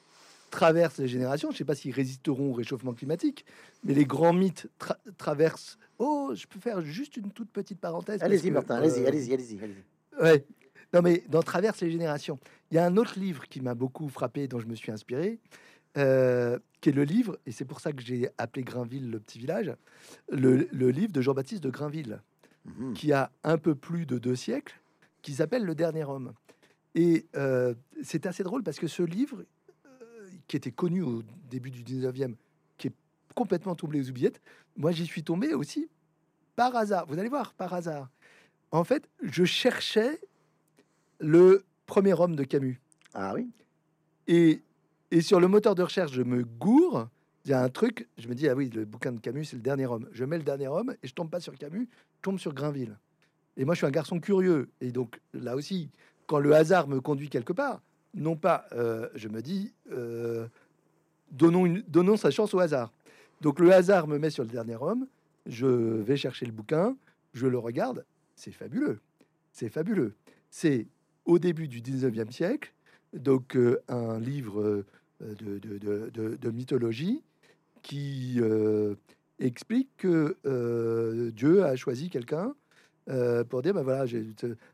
[0.49, 3.45] traversent les générations, je ne sais pas s'ils résisteront au réchauffement climatique,
[3.83, 5.77] mais les grands mythes tra- traversent.
[5.99, 8.23] Oh, je peux faire juste une toute petite parenthèse.
[8.23, 9.59] Allez-y, Martin, allez-y, euh, allez-y, allez-y.
[9.61, 10.21] allez-y.
[10.23, 10.45] Ouais.
[10.93, 12.39] Non, mais dans Traverse les générations,
[12.71, 15.39] il y a un autre livre qui m'a beaucoup frappé, dont je me suis inspiré,
[15.97, 19.39] euh, qui est le livre, et c'est pour ça que j'ai appelé Grainville le petit
[19.39, 19.73] village,
[20.29, 22.21] le, le livre de Jean-Baptiste de Grainville,
[22.65, 22.93] Mhm.
[22.93, 24.79] qui a un peu plus de deux siècles,
[25.21, 26.33] qui s'appelle Le Dernier Homme.
[26.95, 27.73] Et euh,
[28.03, 29.43] c'est assez drôle parce que ce livre,
[29.85, 32.35] euh, qui était connu au début du 19e,
[32.77, 32.93] qui est
[33.35, 34.41] complètement tombé aux oubliettes,
[34.77, 35.89] moi j'y suis tombé aussi
[36.55, 37.05] par hasard.
[37.07, 38.09] Vous allez voir, par hasard.
[38.71, 40.19] En fait, je cherchais
[41.19, 42.79] le premier homme de Camus.
[43.13, 43.49] Ah oui.
[44.27, 44.61] Et,
[45.11, 47.09] et sur le moteur de recherche, je me gourre.
[47.43, 49.55] Il y a un truc, je me dis, ah oui, le bouquin de Camus, c'est
[49.57, 50.07] le dernier homme.
[50.11, 52.97] Je mets le dernier homme et je tombe pas sur Camus, je tombe sur Grainville.
[53.57, 54.69] Et moi, je suis un garçon curieux.
[54.81, 55.89] Et donc, là aussi,
[56.27, 57.81] quand le hasard me conduit quelque part,
[58.13, 60.47] non pas, euh, je me dis, euh,
[61.31, 62.91] donnons, une, donnons sa chance au hasard.
[63.41, 65.07] Donc, le hasard me met sur le dernier homme,
[65.45, 66.95] je vais chercher le bouquin,
[67.33, 68.05] je le regarde,
[68.35, 68.99] c'est fabuleux.
[69.51, 70.13] C'est fabuleux.
[70.49, 70.87] C'est
[71.25, 72.73] au début du 19e siècle,
[73.13, 74.83] donc euh, un livre
[75.21, 77.21] de, de- de- mythologie
[77.81, 78.39] qui
[79.39, 80.35] explique que
[81.31, 82.53] Dieu a choisi quelqu'un
[83.09, 84.05] euh, pour dire ben voilà,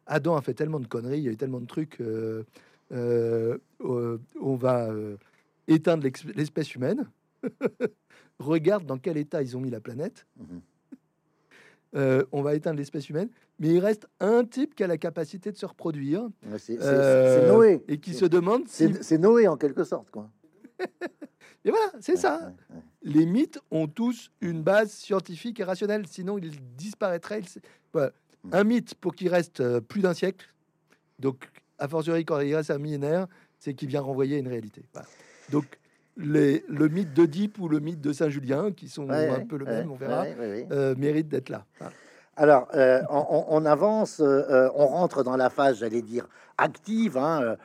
[0.05, 2.43] Adam a fait tellement de conneries, il y a eu tellement de trucs, euh,
[2.91, 4.89] euh, on va
[5.67, 7.09] éteindre l'espèce humaine.
[8.39, 10.25] Regarde dans quel état ils ont mis la planète.
[10.38, 10.61] Mhm.
[12.32, 13.29] On va éteindre l'espèce humaine,
[13.59, 16.77] mais il reste un type qui a la capacité de se reproduire C'est
[17.47, 17.84] Noé.
[17.89, 18.93] et qui se demande si.
[19.01, 20.29] C'est Noé en quelque sorte, quoi.
[21.65, 22.53] Et voilà, c'est ça.
[22.69, 22.70] ouais.
[23.04, 27.39] Les mythes ont tous une base scientifique et rationnelle, sinon ils disparaîtraient.
[27.41, 27.62] Ils-
[27.93, 28.12] voilà.
[28.43, 28.49] Mm.
[28.54, 30.47] Un mythe, pour qu'il reste euh, plus d'un siècle,
[31.20, 31.49] donc
[31.80, 33.28] a fortiori quand il reste un millénaire,
[33.58, 34.84] c'est qu'il vient renvoyer une réalité.
[35.52, 35.66] Donc,
[36.18, 39.91] les, le mythe d'Oedipe ou le mythe de Saint-Julien, qui sont un peu le même,
[39.91, 40.26] on verra,
[40.72, 41.66] euh, mérite d'être là.
[42.38, 46.27] Alors, euh, on, avance, euh, on rentre dans la phase, j'allais dire,
[46.57, 47.17] active.
[47.17, 47.57] Hein,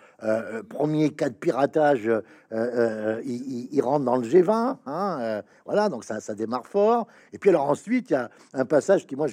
[0.69, 2.11] premier cas de piratage,
[2.51, 4.77] il, rentre dans le G20.
[4.87, 7.07] Hein, voilà, donc ça, démarre fort.
[7.33, 9.29] Et puis alors ensuite, il y a un passage qui, moi,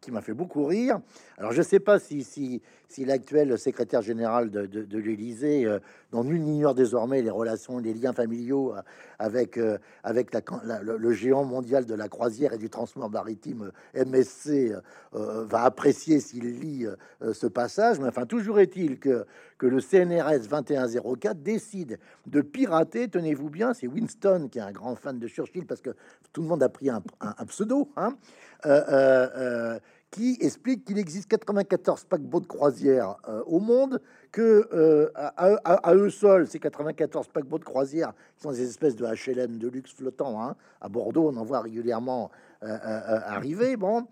[0.00, 1.00] qui m'a fait beaucoup rire.
[1.38, 2.60] Alors, je ne sais pas si, si,
[3.04, 5.78] l'actuel secrétaire général de, de, l'Élysée, euh,
[6.14, 8.82] dont nul n'ignore désormais les relations, les liens familiaux euh,
[9.18, 14.72] avec, euh, le, géant mondial de la croisière et du transport maritime MSC,
[15.12, 16.86] va apprécier s'il lit
[17.32, 17.98] ce passage.
[17.98, 19.26] Mais enfin, toujours est-il que,
[19.58, 24.94] que le CNRS 2104 décide de pirater, tenez-vous bien, c'est Winston qui est un grand
[24.96, 25.90] fan de Churchill parce que
[26.32, 28.16] tout le monde a pris un, un, pseudo, hein,
[30.14, 34.00] qui explique qu'il existe 94 paquebots de croisière euh, au monde,
[34.30, 39.58] que euh, à, eux seuls, ces 94 paquebots de croisière sont des espèces de HLM
[39.58, 40.40] de luxe flottant.
[40.40, 40.54] Hein.
[40.80, 42.30] À Bordeaux, on en voit régulièrement
[42.62, 42.78] euh,
[43.26, 43.76] arriver.
[43.76, 44.06] Bon,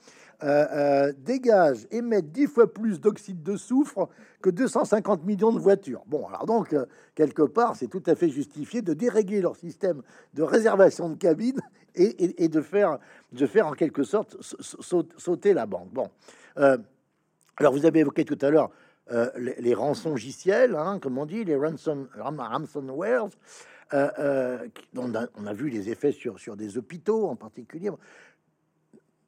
[1.18, 4.08] dégagent, émettent 10 fois plus d'oxyde de soufre
[4.40, 6.02] que 250 millions de voitures.
[6.08, 6.74] Bon, alors donc,
[7.14, 10.02] quelque part, c'est tout à fait justifié de dérégler leur système
[10.34, 11.60] de réservation de cabines
[11.94, 12.98] et, de, faire,
[13.32, 15.90] de faire en quelque sorte sauter la banque.
[15.92, 16.08] Bon,
[16.58, 16.78] euh,
[17.56, 18.70] alors vous avez évoqué tout à l'heure
[19.10, 23.30] euh, les, rançons rançongiciels, hein, comme on dit, les ransom, ransomwares.
[23.94, 24.66] Euh,
[24.96, 27.90] on, a, on, a, vu les effets sur, sur des hôpitaux en particulier,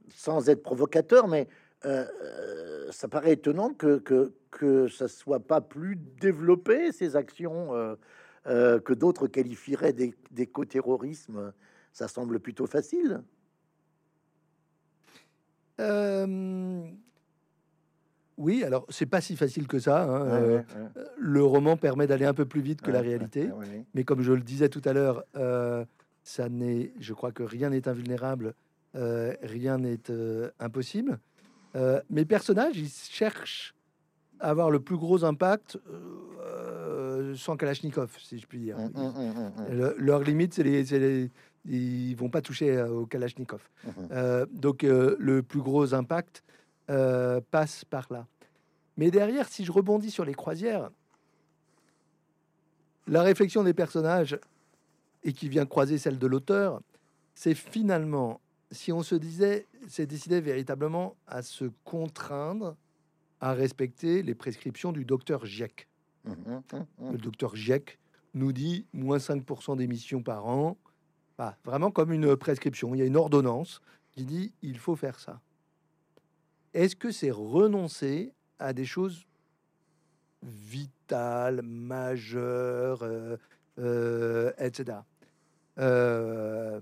[0.08, 1.48] sans être provocateur, mais
[2.90, 7.98] ça paraît étonnant que, que, que ça soit pas plus développé, ces actions
[8.46, 9.92] que d'autres qualifieraient
[10.30, 11.52] d'éco-terrorisme
[11.94, 13.22] ça semble plutôt facile.
[15.80, 16.84] Euh,
[18.36, 20.02] oui, alors c'est pas si facile que ça.
[20.02, 20.62] Hein, euh,
[21.16, 23.48] le roman permet d'aller un peu plus vite que la réalité,
[23.94, 25.84] mais comme je le disais tout à l'heure, euh,
[26.24, 28.54] ça n'est, je crois que rien n'est invulnérable,
[28.94, 30.10] rien n'est
[30.58, 31.20] impossible.
[32.10, 33.74] mes personnages, ils cherchent
[34.40, 35.78] à avoir le plus gros impact
[37.36, 38.78] sans Kalachnikov, si je puis dire.
[38.78, 41.30] Hum, hum, hum, leur limite, c'est les,
[41.66, 43.68] ils vont pas toucher euh, au Kalachnikov.
[44.10, 46.42] Euh, donc euh, le plus gros impact
[47.50, 48.26] passe par là.
[48.96, 50.90] Mais derrière, si je rebondis sur les croisières,
[53.06, 54.38] la réflexion des personnages
[55.22, 56.80] et qui vient croiser celle de l'auteur,
[57.34, 62.76] c'est finalement si on se disait, c'est décidé véritablement à se contraindre
[63.40, 65.86] à respecter les prescriptions du docteur Giec.
[66.24, 67.98] Mhm, mhm, Le docteur Giec
[68.34, 70.76] nous dit moins 5% d'émissions par an,
[71.64, 72.94] vraiment comme une prescription.
[72.94, 73.80] Il y a une ordonnance
[74.12, 75.40] qui dit il faut faire ça.
[76.72, 79.26] Est-ce que c'est renoncer à des choses
[80.42, 83.36] vitales, majeures, euh,
[83.78, 84.98] euh, etc.
[85.78, 86.80] Euh,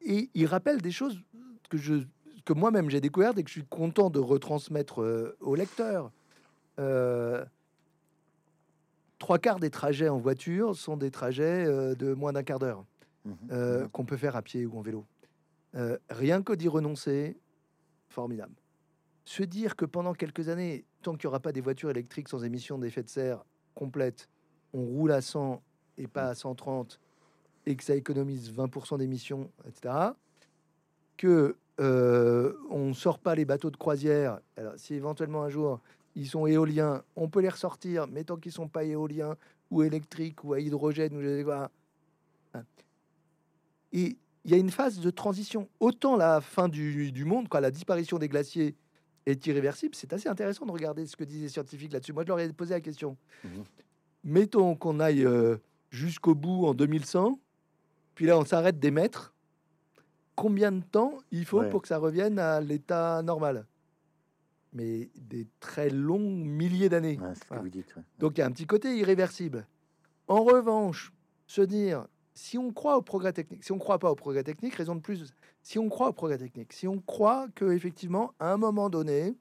[0.00, 1.20] et il rappelle des choses
[1.68, 1.76] que
[2.44, 6.10] que moi-même j'ai découvert et que je suis content de retransmettre au lecteur
[9.18, 12.84] trois quarts des trajets en voiture sont des trajets euh, de moins d'un quart d'heure
[13.24, 15.04] mmh euh, mmh qu'on peut faire à pied ou en vélo.
[15.74, 17.36] Euh, rien que d'y renoncer,
[18.08, 18.54] formidable.
[19.24, 22.42] Se dire que pendant quelques années, tant qu'il n'y aura pas des voitures électriques sans
[22.44, 24.28] émissions d'effet de serre complètes,
[24.72, 25.62] on roule à 100
[25.98, 26.98] et pas à 130
[27.66, 29.94] et que ça économise 20% d'émissions, etc.
[31.18, 34.40] Que on sort pas les bateaux de croisière.
[34.56, 35.80] Alors, si éventuellement un jour
[36.18, 39.36] ils sont éoliens, on peut les ressortir, mais tant qu'ils sont pas éoliens
[39.70, 42.60] ou électriques ou à hydrogène ou je sais.
[43.92, 45.68] Et il y a une phase de transition.
[45.78, 48.74] Autant la fin du, du monde, quoi, la disparition des glaciers
[49.26, 49.94] est irréversible.
[49.94, 52.12] C'est assez intéressant de regarder ce que disaient les scientifiques là-dessus.
[52.12, 53.16] Moi, je leur ai posé la question.
[53.44, 53.48] Mmh
[54.24, 55.56] Mettons qu'on aille euh,
[55.90, 57.38] jusqu'au bout en 2100,
[58.16, 59.32] puis là, on s'arrête d'émettre.
[60.34, 63.64] Combien de temps il faut pour que ça revienne à l'état normal?
[64.72, 67.18] Mais des très longs milliers d'années.
[68.18, 69.66] Donc il y a un petit côté irréversible.
[70.26, 71.12] En revanche,
[71.46, 74.44] se dire, si on croit au progrès technique, si on ne croit pas au progrès
[74.44, 78.32] technique, raison de plus, si on croit au progrès technique, si on croit que effectivement,
[78.38, 79.34] à un moment donné,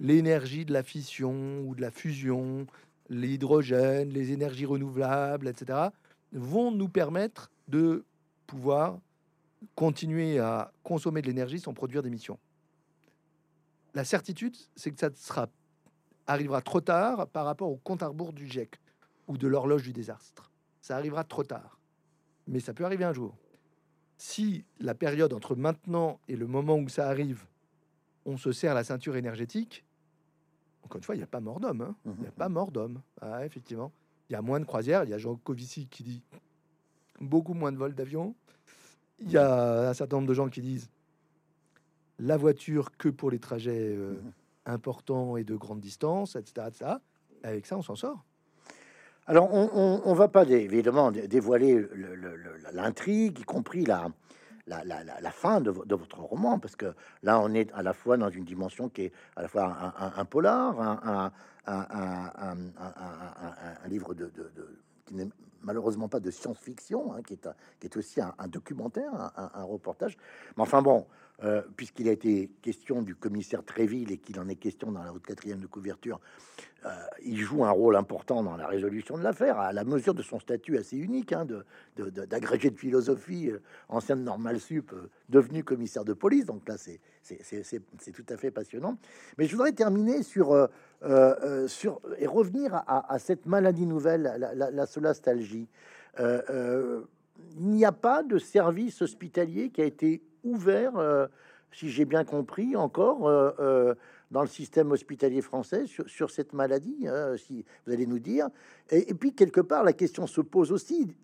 [0.00, 2.66] l'énergie de la fission ou de la fusion,
[3.08, 5.88] l'hydrogène, les énergies renouvelables, etc.,
[6.32, 8.04] vont nous permettre de
[8.46, 8.98] pouvoir
[9.74, 12.38] continuer à consommer de l'énergie sans produire d'émissions
[13.96, 15.48] la certitude, c'est que ça sera,
[16.26, 18.78] arrivera trop tard par rapport au compte à rebours du GIEC
[19.26, 20.52] ou de l'horloge du désastre.
[20.82, 21.80] Ça arrivera trop tard.
[22.46, 23.34] Mais ça peut arriver un jour.
[24.18, 27.46] Si la période entre maintenant et le moment où ça arrive,
[28.26, 29.84] on se serre la ceinture énergétique,
[30.82, 31.80] encore une fois, il n'y a pas mort d'homme.
[31.80, 31.96] hein.
[32.04, 32.34] Il n'y a Mhm.
[32.36, 33.00] pas mort d'homme.
[33.20, 33.92] Ah, effectivement.
[34.28, 35.04] Il y a moins de croisières.
[35.04, 36.22] Il y a Jean Covici qui dit
[37.20, 38.34] beaucoup moins de vols d'avion.
[39.20, 40.88] Il y a un certain nombre de gens qui disent
[42.18, 44.32] la voiture que pour les trajets euh, Mhm.
[44.66, 46.90] importants et de grande distance, etc., etc.
[47.42, 48.24] Avec ça, on s'en sort.
[49.28, 54.08] Alors, on, on va pas évidemment dé- dévoiler le- le- le- l'intrigue, y compris la,
[54.68, 56.94] la, la, la- la fin de, vo- de votre roman, parce que
[57.24, 59.64] là, on est à la fois dans une dimension qui est à la fois
[59.98, 61.32] un, un- un polar, un,
[63.88, 65.28] livre de, de- de- qui n'est
[65.62, 69.62] malheureusement pas de science-fiction, hein, qui, est un- qui est aussi un, un documentaire, un
[69.64, 70.16] reportage.
[70.56, 71.06] Mais enfin bon,
[71.44, 75.12] euh, puisqu'il a été question du commissaire Tréville et qu'il en est question dans la
[75.12, 76.18] haute quatrième de couverture,
[76.86, 76.88] euh,
[77.22, 80.38] il joue un rôle important dans la résolution de l'affaire, à la mesure de son
[80.38, 81.64] statut assez unique, hein, de,
[81.96, 83.60] de- de- d'agrégé de philosophie, euh,
[83.90, 84.94] ancien de normal sup,
[85.28, 86.46] devenu commissaire de police.
[86.46, 87.00] Donc là, c'est,
[88.12, 88.96] tout à fait passionnant.
[89.36, 90.68] Mais je voudrais terminer sur,
[91.66, 95.68] sur et revenir à, cette maladie nouvelle, la, la, la solastalgie.
[96.18, 101.26] Il n'y a pas de service hospitalier qui a été ouvert, euh,
[101.72, 103.94] si j'ai bien compris, encore euh, euh,
[104.30, 108.48] dans le système hospitalier français sur, sur cette maladie, hein, si vous allez nous dire.
[108.90, 111.14] Et, et puis, quelque part, la question se pose aussi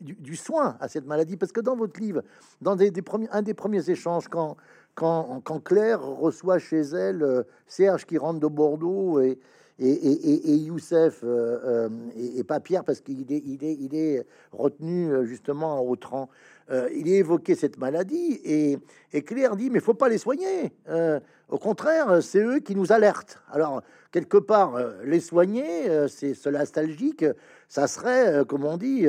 [0.00, 2.22] du, du soin à cette maladie, parce que dans votre livre,
[2.60, 4.56] dans des, des premiers, un des premiers échanges, quand,
[4.94, 9.38] quand, quand Claire reçoit chez elle euh, Serge qui rentre de Bordeaux et,
[9.78, 13.74] et, et, et- Youssef euh, euh, et, et pas Pierre parce qu'il est, il est,
[13.80, 16.28] il est retenu justement en Haut-Rang.
[16.72, 18.78] Euh, il est évoqué cette maladie et,
[19.22, 20.72] Claire dit mais faut pas les soigner.
[20.88, 21.20] Euh,
[21.50, 23.42] au contraire, c'est eux qui nous alertent.
[23.50, 27.26] Alors quelque part, euh, les soigner, c'est ce nostalgique,
[27.68, 29.06] ça serait, comme on dit,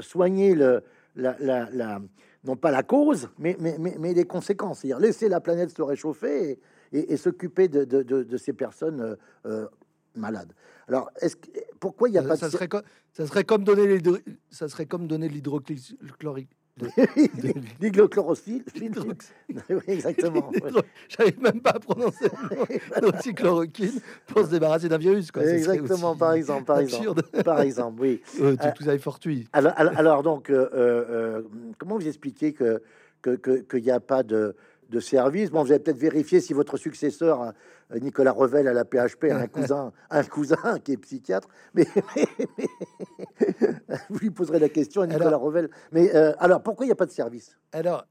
[0.00, 0.82] soigner le,
[1.16, 2.00] la, la, la-
[2.44, 4.80] non pas la cause, mais, mais, mais, mais les conséquences.
[4.80, 6.58] C'est-à-dire laisser la planète se réchauffer
[6.92, 9.16] et s'occuper de, de, de- de ces personnes
[10.14, 10.52] malades.
[10.88, 11.48] Alors, est-ce que,
[11.80, 12.80] pourquoi il n'y a ça, pas ça de serait co-
[13.12, 14.18] ça serait comme donner l'hydro-
[14.50, 16.50] ça serait comme donner de l'hydrochlorique.
[17.80, 18.64] l'hydrochlorophile
[19.68, 20.50] Oui, exactement.
[21.08, 22.30] J'arrive même pas à prononcer
[22.94, 25.30] l'hydroxychloroquine pour se débarrasser d'un virus.
[25.30, 25.44] Quoi.
[25.44, 28.22] Exactement, par exemple, par exemple, par exemple, oui.
[28.40, 29.48] Euh, tout, Euh, tout ça est fortuit.
[29.52, 31.42] Alors, donc, euh, euh,
[31.78, 32.82] comment vous expliquez que
[33.22, 34.56] que- que- qu'il n'y a pas de,
[34.90, 35.50] de service?
[35.50, 37.50] Bon, vous allez peut-être vérifier si votre successeur, euh,
[38.00, 41.48] Nicolas Revel, à la PHP, a un cousin, un cousin qui est psychiatre.
[41.74, 41.86] Mais,
[42.16, 42.26] mais-
[42.58, 42.66] mais-
[44.10, 45.70] vous lui poserez la question à Nicolas Alors- Revel.
[45.92, 47.56] Mais euh, alors, pourquoi il n'y a pas de service?
[47.72, 48.06] Alors,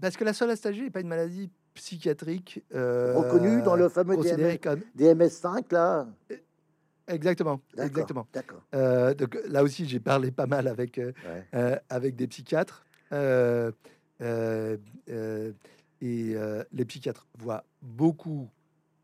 [0.00, 4.58] parce que la solastalgie n'est pas une maladie psychiatrique euh, Reconnu dans le fameux considérée
[4.58, 6.06] comme DMS5 là?
[7.08, 8.26] Exactement, exactement.
[8.32, 8.62] D'accord.
[8.74, 11.80] Euh, donc là aussi, j'ai parlé pas mal avec Ouais.
[11.88, 12.84] avec des psychiatres.
[13.12, 13.72] Euh,
[14.20, 14.76] euh,
[15.10, 15.52] euh,
[16.00, 16.34] et
[16.72, 18.48] les psychiatres voient beaucoup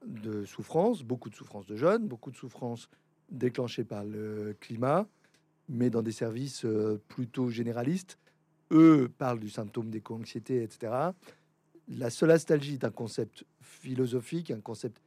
[0.07, 2.89] de souffrances, beaucoup de souffrances de jeunes, beaucoup de souffrances
[3.31, 5.07] déclenchées par le climat,
[5.69, 8.19] mais dans des services euh, plutôt généralistes.
[8.71, 10.93] Eux parlent du symptôme d'éco-anxiété, etc.
[11.89, 15.03] La solastalgie est un concept philosophique, un concept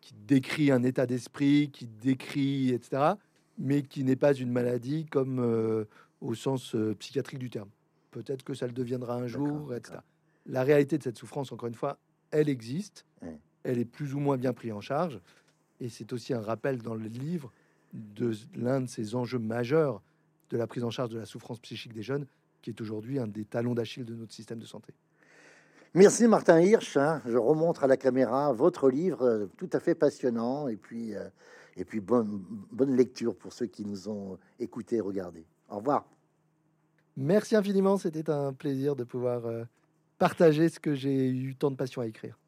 [0.00, 3.14] qui décrit un état d'esprit, qui décrit, etc.,
[3.58, 5.84] mais qui n'est pas une maladie comme euh,
[6.20, 7.68] au sens euh, psychiatrique du terme.
[8.10, 9.98] Peut-être que ça le deviendra un jour, etc.
[10.46, 11.98] La réalité de cette souffrance, encore une fois,
[12.30, 13.06] elle existe.
[13.64, 15.20] Elle est plus ou moins bien prise en charge,
[15.80, 17.52] et c'est aussi un rappel dans le livre
[17.92, 20.02] de l'un de ces enjeux majeurs
[20.50, 22.26] de la prise en charge de la souffrance psychique des jeunes,
[22.60, 24.94] qui est aujourd'hui un des talons d'Achille de notre système de santé.
[25.94, 26.96] Merci Martin Hirsch.
[26.96, 27.20] hein.
[27.26, 30.68] Je remontre à la caméra votre livre, euh, tout à fait passionnant.
[30.68, 31.28] Et puis, euh,
[31.76, 35.44] et puis bonne, bonne lecture pour ceux qui nous ont écoutés et regardés.
[35.68, 36.06] Au revoir.
[37.16, 39.64] Merci infiniment, c'était un plaisir de pouvoir euh,
[40.18, 42.38] partager ce que j'ai eu tant de passion à écrire.